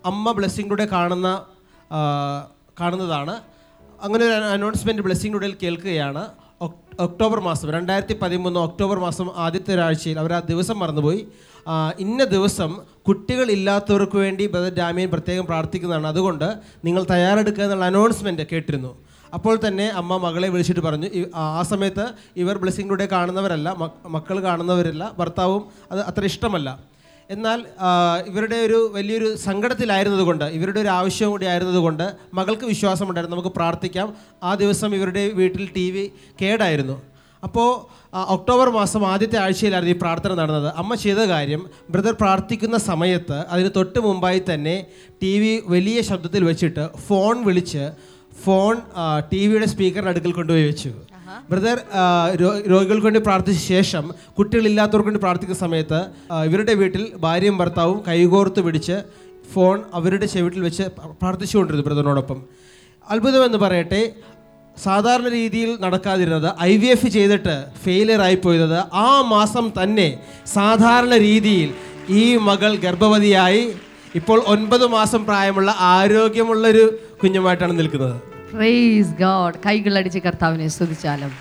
അമ്മ 0.10 0.32
ബ്ലെസ്സിങ്ങിലൂടെ 0.38 0.86
കാണുന്ന 0.94 1.28
കാണുന്നതാണ്. 2.80 3.34
അങ്ങനെ 4.06 4.24
ഒരു 4.28 4.46
അനൗൺസ്മെന്റ് 4.56 5.02
ബ്ലെസ്സിങ്ങിലൂടെ 5.08 5.50
കേൾക്കുകയാണ്. 5.64 6.24
ഒക്ടോബർ 7.06 7.40
മാസം 7.40 7.68
രണ്ടായിരത്തി 7.72 8.16
പതിമൂന്ന് 8.22 8.60
ഒക്ടോബർ 8.60 8.98
മാസം 9.00 9.28
ആദ്യത്തെ 9.44 9.72
ഒരാഴ്ചയിൽ 9.76 10.18
അവർ 10.24 10.32
ആ 10.34 10.40
ദിവസം 10.50 10.78
മറന്നുപോയി. 10.80 11.22
ഇന്ന 12.00 12.24
ദിവസം 12.36 12.72
കുട്ടികളില്ലാത്തവർക്ക് 13.08 14.18
വേണ്ടി 14.18 14.46
ബ്രദർ 14.54 14.74
ഡാമിയൻ 14.80 15.10
പ്രത്യേകം 15.10 15.46
പ്രാർത്ഥിക്കുന്നതാണ്. 15.46 16.08
അതുകൊണ്ട് 16.08 16.48
നിങ്ങൾ 16.86 17.04
തയ്യാറെടുക്കുക 17.14 17.64
എന്നുള്ള 17.64 17.86
അനൗൺസ്മെന്റ് 17.86 18.46
കേട്ടിരുന്നു. 18.52 18.92
അപ്പോൾ 19.34 19.56
തന്നെ 19.68 19.88
അമ്മ 20.02 20.18
മകളെ 20.18 20.48
വിളിച്ചിട്ട് 20.54 20.84
പറഞ്ഞു 20.88 21.10
ആ 21.36 21.62
സമയത്ത് 21.72 22.06
ഇവർ 22.44 22.58
ബ്ലെസ്സിങ്ങിലൂടെ 22.58 23.06
കാണുന്നവരല്ല 23.06 23.76
മക്കൾ 24.16 24.38
കാണുന്നവരല്ല 24.44 25.04
ഭർത്താവും 25.20 25.64
അത് 25.92 26.02
അത്ര 26.02 26.24
ഇഷ്ടമല്ല. 26.32 26.70
എന്നാൽ 27.34 27.60
ഇവരുടെ 28.30 28.58
ഒരു 28.68 28.80
വലിയൊരു 28.96 29.30
സങ്കടത്തിലായിരുന്നതുകൊണ്ട് 29.46 30.46
ഇവരുടെ 30.58 30.80
ഒരു 30.84 30.92
ആവശ്യം 31.00 31.30
കൂടി 31.34 31.46
ആയിരുന്നതുകൊണ്ട് 31.52 32.06
മകൾക്ക് 32.40 32.66
വിശ്വാസമുണ്ടായിരുന്നു. 32.72 33.36
നമുക്ക് 33.38 33.54
പ്രാർത്ഥിക്കാം. 33.60 34.08
ആ 34.50 34.52
ദിവസം 34.64 34.90
ഇവരുടെ 34.98 35.24
വീട്ടിൽ 35.40 35.66
ടി 35.78 35.88
വി 35.96 36.06
കേടായിരുന്നു. 36.42 36.98
അപ്പോൾ 37.48 37.70
ഒക്ടോബർ 38.36 38.68
മാസം 38.80 39.02
ആദ്യത്തെ 39.12 39.38
ആഴ്ചയിലായിരുന്നു 39.44 39.94
ഈ 39.96 40.00
പ്രാർത്ഥന 40.02 40.32
നടന്നത്. 40.40 40.68
അമ്മ 40.82 40.96
ചെയ്ത 41.04 41.22
കാര്യം 41.34 41.62
ബ്രദർ 41.94 42.16
പ്രാർത്ഥിക്കുന്ന 42.24 42.78
സമയത്ത് 42.90 43.38
അതിന് 43.54 43.70
തൊട്ട് 43.78 44.00
മുമ്പായി 44.08 44.42
തന്നെ 44.50 44.76
ടി 45.22 45.34
വി 45.44 45.54
വലിയ 45.76 46.02
ശബ്ദത്തിൽ 46.10 46.44
വെച്ചിട്ട് 46.50 46.84
ഫോൺ 47.08 47.38
വിളിച്ച് 47.48 47.86
ഫോൺ 48.44 48.76
ടി 49.32 49.42
വിയുടെ 49.48 49.70
സ്പീക്കറിന് 49.72 50.12
അടുക്കൽ 50.12 50.32
കൊണ്ടുപോയി 50.38 50.66
വെച്ചു. 50.68 50.92
ബ്രദർ 51.52 51.78
രോഗികൾക്ക് 52.72 53.06
വേണ്ടി 53.08 53.22
പ്രാർത്ഥിച്ച 53.28 53.62
ശേഷം 53.74 54.06
കുട്ടികളില്ലാത്തവർക്ക് 54.38 55.10
വേണ്ടി 55.10 55.22
പ്രാർത്ഥിക്കുന്ന 55.26 55.62
സമയത്ത് 55.66 56.00
ഇവരുടെ 56.48 56.74
വീട്ടിൽ 56.82 57.04
ഭാര്യയും 57.26 57.58
ഭർത്താവും 57.62 58.00
കൈകോർത്ത് 58.08 58.64
പിടിച്ച് 58.68 58.98
ഫോൺ 59.54 59.78
അവരുടെ 60.00 60.26
ചെവിട്ടിൽ 60.34 60.62
വെച്ച് 60.68 60.86
പ്രാർത്ഥിച്ചുകൊണ്ടിരുന്നു 61.22 61.86
ബ്രദറിനോടൊപ്പം. 61.88 62.42
അത്ഭുതമെന്ന് 63.14 63.60
പറയട്ടെ 63.66 64.02
സാധാരണ 64.78 65.28
രീതിയിൽ 65.38 65.72
നടക്കാതിരുന്നത് 65.84 66.50
ഐ 66.70 66.74
വി 66.82 66.88
എഫ് 66.96 67.08
ചെയ്തിട്ട് 67.16 67.56
ഫെയിലിയർ 67.84 68.22
ആയിപ്പോയത് 68.28 68.80
ആ 69.06 69.10
മാസം 69.34 69.66
തന്നെ 69.80 70.10
സാധാരണ 70.54 71.14
രീതിയിൽ 71.28 71.70
ഈ 72.22 72.24
മകൾ 72.48 72.72
ഗർഭവതിയായി. 72.86 73.64
ഇപ്പോൾ 74.20 74.40
ഒൻപത് 74.54 74.86
മാസം 74.96 75.22
പ്രായമുള്ള 75.26 75.72
ആരോഗ്യമുള്ളൊരു 75.96 76.86
കുഞ്ഞുമായിട്ടാണ് 77.24 77.74
നിൽക്കുന്നത്. 77.80 78.31
പ്രൈസ് 78.54 79.10
ഗോഡ് 79.10 79.54
കൈകളടിച്ച് 79.66 80.20
കർത്താവിനെ 80.20 80.68
സ്തുതിച്ചാലും. 80.68 81.32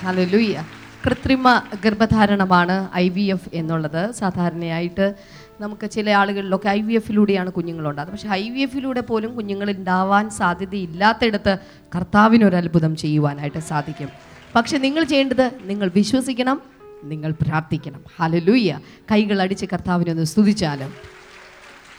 ഹലോ 0.00 0.24
ലൂയ്യ 0.24 0.64
കൃത്രിമ 1.06 1.62
ഗർഭധാരണമാണ് 1.84 2.88
ഐ 2.96 3.08
വി 3.08 3.20
എഫ് 3.20 3.48
എന്നുള്ളത്. 3.54 4.12
സാധാരണയായിട്ട് 4.12 5.14
നമുക്ക് 5.60 5.90
ചില 5.90 6.10
ആളുകളിലൊക്കെ 6.10 6.68
ഐ 6.68 6.80
വി 6.80 6.92
എഫിലൂടെയാണ് 6.92 7.52
കുഞ്ഞുങ്ങളുണ്ടാകുന്നത്. 7.52 8.16
പക്ഷേ 8.16 8.30
ഐ 8.30 8.50
വി 8.50 8.60
എഫിലൂടെ 8.60 9.00
പോലും 9.00 9.34
കുഞ്ഞുങ്ങൾ 9.34 9.70
ഉണ്ടാവാൻ 9.70 10.30
സാധ്യതയില്ലാത്തിടത്ത് 10.30 11.58
കർത്താവിനൊരു 11.96 12.56
അത്ഭുതം 12.56 12.96
ചെയ്യുവാനായിട്ട് 12.96 13.58
സാധിക്കും. 13.58 14.08
പക്ഷെ 14.54 14.78
നിങ്ങൾ 14.78 15.04
ചെയ്യേണ്ടത് 15.04 15.50
നിങ്ങൾ 15.62 15.90
വിശ്വസിക്കണം 15.96 16.62
നിങ്ങൾ 17.04 17.34
പ്രാർത്ഥിക്കണം. 17.42 18.04
ഹലലൂയ്യ 18.20 18.80
കൈകൾ 19.12 19.42
അടിച്ച് 19.42 19.66
കർത്താവിനെ 19.72 20.10
ഒന്ന് 20.10 20.24
സ്തുതിച്ചാലും. 20.24 21.19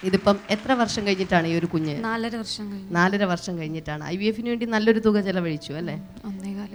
ഇതിപ്പം 0.03 0.39
എത്ര 0.49 0.71
വർഷം 0.71 1.07
കഴിഞ്ഞിട്ടാണ് 1.07 1.47
ഈ 1.47 1.55
ഒരു 1.55 1.65
കുഞ്ഞ്? 1.65 2.03
നാലര 2.03 2.35
വർഷം 2.35 2.71
കഴിഞ്ഞു. 2.71 2.91
നാലര 2.91 3.23
വർഷം 3.23 3.57
കഴിഞ്ഞിട്ടാണ്. 3.57 4.03
ഐ 4.03 4.17
വി 4.17 4.25
എഫിന് 4.25 4.49
വേണ്ടി 4.49 4.65
നല്ലൊരു 4.65 4.99
തുക 4.99 5.21
ചെലവഴിച്ചു 5.21 5.73
അല്ലേ? 5.73 5.95
ഒന്നേകാൽ 6.25 6.67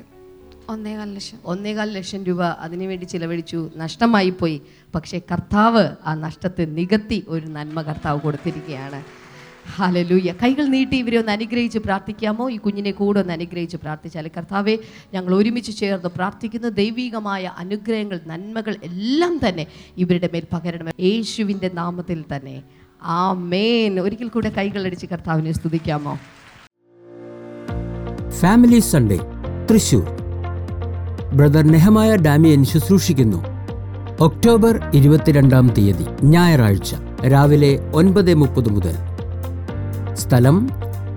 ഒന്നേകാൽ 0.68 1.14
ലക്ഷം. 1.14 1.38
ഒന്നേകാൽ 1.44 1.90
ലക്ഷം 1.90 2.24
രൂപ 2.24 2.42
അതിനുവേണ്ടി 2.42 3.04
ചിലവഴിച്ചു. 3.04 3.70
നഷ്ടമായി 3.76 4.30
പോയി 4.30 4.60
പക്ഷേ 4.94 5.18
കർത്താവ് 5.32 5.90
ആ 6.04 6.14
നഷ്ടത്തെ 6.14 6.64
നികത്തി 6.64 7.24
ഒരു 7.28 7.46
നന്മ 7.46 7.82
കർത്താവ് 7.82 8.20
കൊടുത്തിരിക്കുകയാണ്. 8.20 9.02
ഹലലൂയ 9.76 10.32
കൈകൾ 10.42 10.64
നീട്ടി 10.66 10.96
ഇവരെ 10.96 11.18
ഒന്ന് 11.18 11.32
അനുഗ്രഹിച്ച് 11.32 11.78
പ്രാർത്ഥിക്കാമോ? 11.78 12.50
ഈ 12.50 12.56
കുഞ്ഞിനെ 12.56 12.90
കൂടെ 12.90 13.20
ഒന്ന് 13.20 13.32
അനുഗ്രഹിച്ച് 13.32 13.76
പ്രാർത്ഥിച്ചാൽ 13.76 14.30
കർത്താവെ 14.36 14.78
ഞങ്ങൾ 15.14 15.34
ഒരുമിച്ച് 15.34 15.76
ചേർന്ന് 15.76 16.08
പ്രാർത്ഥിക്കുന്ന 16.08 16.68
ദൈവികമായ 16.68 17.52
അനുഗ്രഹങ്ങൾ 17.58 18.20
നന്മകൾ 18.26 18.76
എല്ലാം 18.82 19.40
തന്നെ 19.48 19.66
ഇവരുടെ 19.96 20.30
മേൽ 20.32 20.44
പകരണം 20.52 20.92
യേശുവിന്റെ 21.00 21.70
നാമത്തിൽ 21.74 22.24
തന്നെ. 22.36 22.62
ആ 23.06 23.32
മേൻ 23.32 24.00
ഒരിക്കൽ 24.00 24.28
കൂടെ 24.28 24.48
കൈകളടിച്ച് 24.48 25.06
കർത്താവിനെ 25.06 25.52
സ്തുതിക്കാമോ? 25.52 26.18
Family 28.30 28.78
Sunday 28.78 29.18
Thrissur. 29.70 30.06
Brother 31.34 31.62
Nehemiah 31.62 32.16
Damien 32.16 32.64
ശുശ്രൂഷിക്കുന്നു. 32.64 33.44
October 34.20 34.90
ഇരുപത്തിരണ്ടാം 34.94 35.68
തീയതി 35.68 36.06
ഞായറാഴ്ച 36.24 36.94
രാവിലെ 37.26 37.90
ഒൻപത് 37.94 38.34
മുപ്പത് 38.34 38.68
മുതൽ. 38.68 38.96
സ്ഥലം 40.14 40.68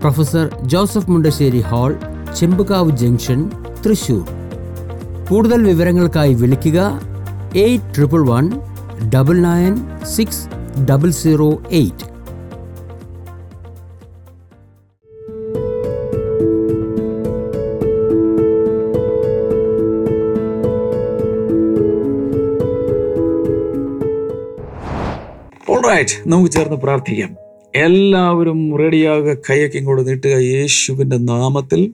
professor 0.02 0.60
Joseph 0.63 1.12
Mundassery 1.12 1.60
hall 1.60 1.99
Chembukavu 2.36 2.97
junction 2.97 3.49
Thrissur. 3.86 4.23
കൂടുതൽ 5.30 5.63
വിവരങ്ങൾക്കായി 5.67 6.34
വിളിക്കുക 6.34 6.80
eight 7.56 7.95
triple 7.95 8.21
one 8.30 8.52
double 9.15 9.41
nine 9.41 9.75
six 10.04 10.59
double 10.89 11.10
zero 11.10 11.62
eight 11.71 12.19
നമുക്ക് 26.27 26.51
ചേർന്ന് 26.51 26.77
പ്രാർത്ഥിക്കാം. 26.77 27.36
എല്ലാവരും 27.75 28.77
റെഡിയാകുക 28.77 29.34
കൈയൊക്കെ 29.49 29.77
ഇങ്ങോട്ട് 29.77 30.08
നീട്ടുക. 30.08 30.29
യേശുവിന്റെ 30.29 31.17
നാമത്തിൽ 31.17 31.91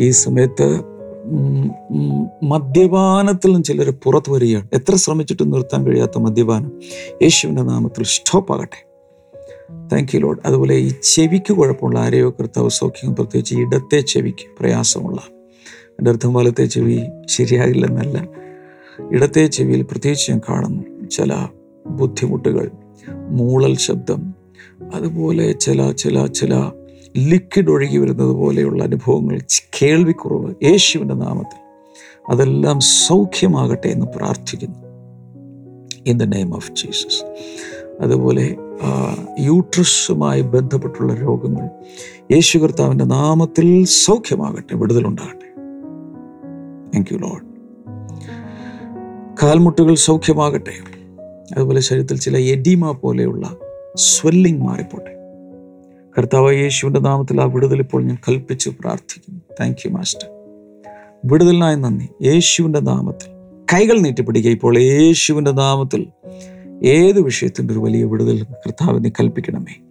ഈ 0.00 0.10
സമയത്ത് 0.10 0.93
മദ്യപാനത്തിൽ 2.42 3.48
നിന്ന് 3.48 3.64
ചിലർ 3.64 3.94
പുറത്തു 4.04 4.32
വരികയാണ്. 4.32 4.68
എത്ര 4.72 4.96
ശ്രമിച്ചിട്ടും 4.96 5.50
നിർത്താൻ 5.50 5.86
കഴിയാത്ത 5.86 6.18
മദ്യപാനം. 6.18 6.72
യേശുവിന്റെ 7.22 7.62
നാമത്തിൽ 7.62 8.04
സ്റ്റോപ്പ് 8.04 8.52
ആകട്ടെ 8.52 8.86
താങ്ക് 9.92 10.16
യു 10.16 10.20
ലോഡ് 10.20 10.38
അതുപോലെ 10.46 10.74
ഈ 10.74 10.92
ചെവിക്ക് 11.02 11.52
കുഴപ്പമുള്ള 11.52 11.98
ആരെയോ 11.98 12.30
കർത്താവ് 12.30 12.68
സൗഖ്യം 12.68 13.14
പ്രത്യേകിച്ച് 13.14 13.54
ഇടത്തെ 13.54 14.00
ചെവിക്ക് 14.00 14.46
പ്രയാസമുള്ള. 14.60 15.20
എന്റെ 15.98 16.10
അർത്ഥം 16.10 16.34
വലത്തെ 16.34 16.64
ചെവി 16.64 17.00
ശരിയാകില്ലെന്നല്ല 17.28 18.28
ഇടത്തെ 19.10 19.46
ചെവിയിൽ 19.46 19.82
പ്രത്യേകിച്ച് 19.82 20.30
ഞാൻ 20.30 20.40
കാണുന്നു. 20.48 21.08
ചില 21.08 21.46
ബുദ്ധിമുട്ടുകൾ 21.86 22.70
മൂളൽ 23.30 23.76
ശബ്ദം 23.76 24.34
അതുപോലെ 24.94 25.52
ചില 25.52 25.92
ചില 25.92 26.26
ചില 26.26 26.54
ലിക്വിഡ് 27.16 27.70
ഒഴുകി 27.70 27.96
വരുന്നത് 27.96 28.32
പോലെയുള്ള 28.32 28.82
അനുഭവങ്ങൾ 28.82 29.40
കേൾവിക്കുറവ് 29.82 30.54
യേശുവിന്റെ 30.62 31.14
നാമത്തിൽ. 31.14 31.60
അതെല്ലാം 32.28 32.80
സൗഖ്യമാകട്ടെ 32.80 33.88
എന്ന് 33.88 34.06
പ്രാർത്ഥിക്കുന്നു. 34.06 34.78
In 36.06 36.18
the 36.18 36.22
name 36.22 36.54
of 36.54 36.72
Jesus 36.72 37.24
അതുപോലെ 38.00 38.56
യൂട്രസുമായി 39.40 40.40
ബന്ധപ്പെട്ടുള്ള 40.40 41.14
രോഗങ്ങൾ 41.14 41.68
യേശു 42.32 42.58
കർത്താവിന്റെ 42.58 43.04
നാമത്തിൽ 43.04 43.84
സൗഖ്യമാകട്ടെ 43.84 44.76
വിടുതലുണ്ടാകട്ടെ. 44.76 45.48
താങ്ക് 46.94 47.14
യു 47.14 47.18
ലോഡ് 47.18 47.54
കാൽമുട്ടുകൾ 49.42 49.94
സൗഖ്യമാകട്ടെ. 49.94 50.74
അതുപോലെ 51.54 51.80
ശരീരത്തിൽ 51.80 52.18
ചില 52.18 52.36
എഡിമ 52.36 52.90
പോലെയുള്ള 52.90 53.56
സ്വെല്ലിംഗ് 53.96 54.64
മാറിപ്പോട്ടെ. 54.64 55.13
കർത്താവ് 56.18 56.54
യേശുവിന്റെ 56.54 57.00
നാമത്തിൽ 57.00 57.40
ആ 57.40 57.44
വിടുതൽ 57.44 57.78
ഇപ്പോൾ 57.80 58.02
ഞാൻ 58.02 58.18
കൽപ്പിച്ച് 58.28 58.70
പ്രാർത്ഥിക്കുന്നു. 58.70 59.40
താങ്ക് 59.60 59.76
യു 59.86 59.90
മാസ്റ്റർ 59.90 60.28
വിടുതലിനായി 61.24 61.76
നന്ദി. 61.76 62.08
യേശുവിന്റെ 62.22 62.80
നാമത്തിൽ. 62.80 63.28
കൈകൾ 63.72 63.98
നീട്ടിപ്പിടിക്കുക. 63.98 64.50
ഇപ്പോൾ 64.50 64.78
യേശുവിന്റെ 64.78 65.50
നാമത്തിൽ 65.50 66.06
ഏത് 66.84 67.20
വിഷയത്തിന്റെ 67.20 67.72
ഒരു 67.72 67.80
വലിയ 67.80 68.04
വിടുതൽ 68.04 68.42
കർത്താവിനെ 68.42 69.08
കൽപ്പിക്കണമേ? 69.08 69.82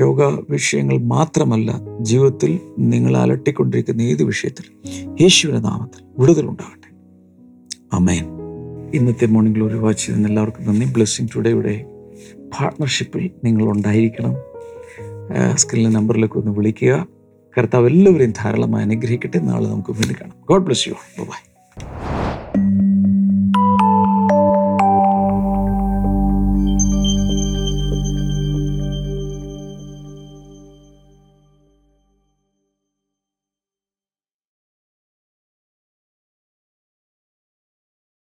രോഗ 0.00 0.22
വിഷയങ്ങൾ 0.50 0.98
മാത്രമല്ല 0.98 1.80
ജീവിതത്തിൽ 2.00 2.60
നിങ്ങൾ 2.78 3.16
അലട്ടിക്കൊണ്ടിരിക്കുന്ന 3.16 4.02
ഏത് 4.02 4.22
വിഷയത്തിൽ? 4.22 4.90
യേശുവിന്റെ 5.20 5.60
നാമത്തിൽ 5.60 6.04
വിടുതലുണ്ടാകട്ടെ 6.18 6.94
അമേൻ 7.92 8.24
ഇന്നത്തെ 8.94 9.26
മോർണിംഗ് 9.26 9.56
ഗ്ലോറി 9.56 9.74
വാച്ച് 9.74 10.06
ചെയ്തതിന് 10.06 10.26
എല്ലാവർക്കും 10.26 10.66
നന്ദി. 10.66 10.86
ബ്ലെസ്സിങ് 10.92 11.28
ടുഡേയുടെ 11.36 11.84
പാർട്ട്ണർഷിപ്പിൽ 12.60 13.30
നിങ്ങൾ 13.44 13.68
സ്കില്ലിന്റെ 15.54 15.98
നമ്പറിലേക്ക് 15.98 16.34
ഒന്ന് 16.34 16.50
വിളിക്കുക. 16.50 17.06
കർത്താവ് 17.58 17.86
എല്ലാവരെയും 17.86 18.32
ധാരാളമായി 18.38 18.84
അനുഗ്രഹിക്കട്ടെ. 18.84 19.38
നാളെ 19.38 19.68
നമുക്ക് 19.68 19.90
വീണ്ടും 19.90 20.16
കാണാം. 20.20 20.36
God 20.48 20.62
bless 20.62 20.88
you. 20.88 20.94
ബൈ. 21.18 21.57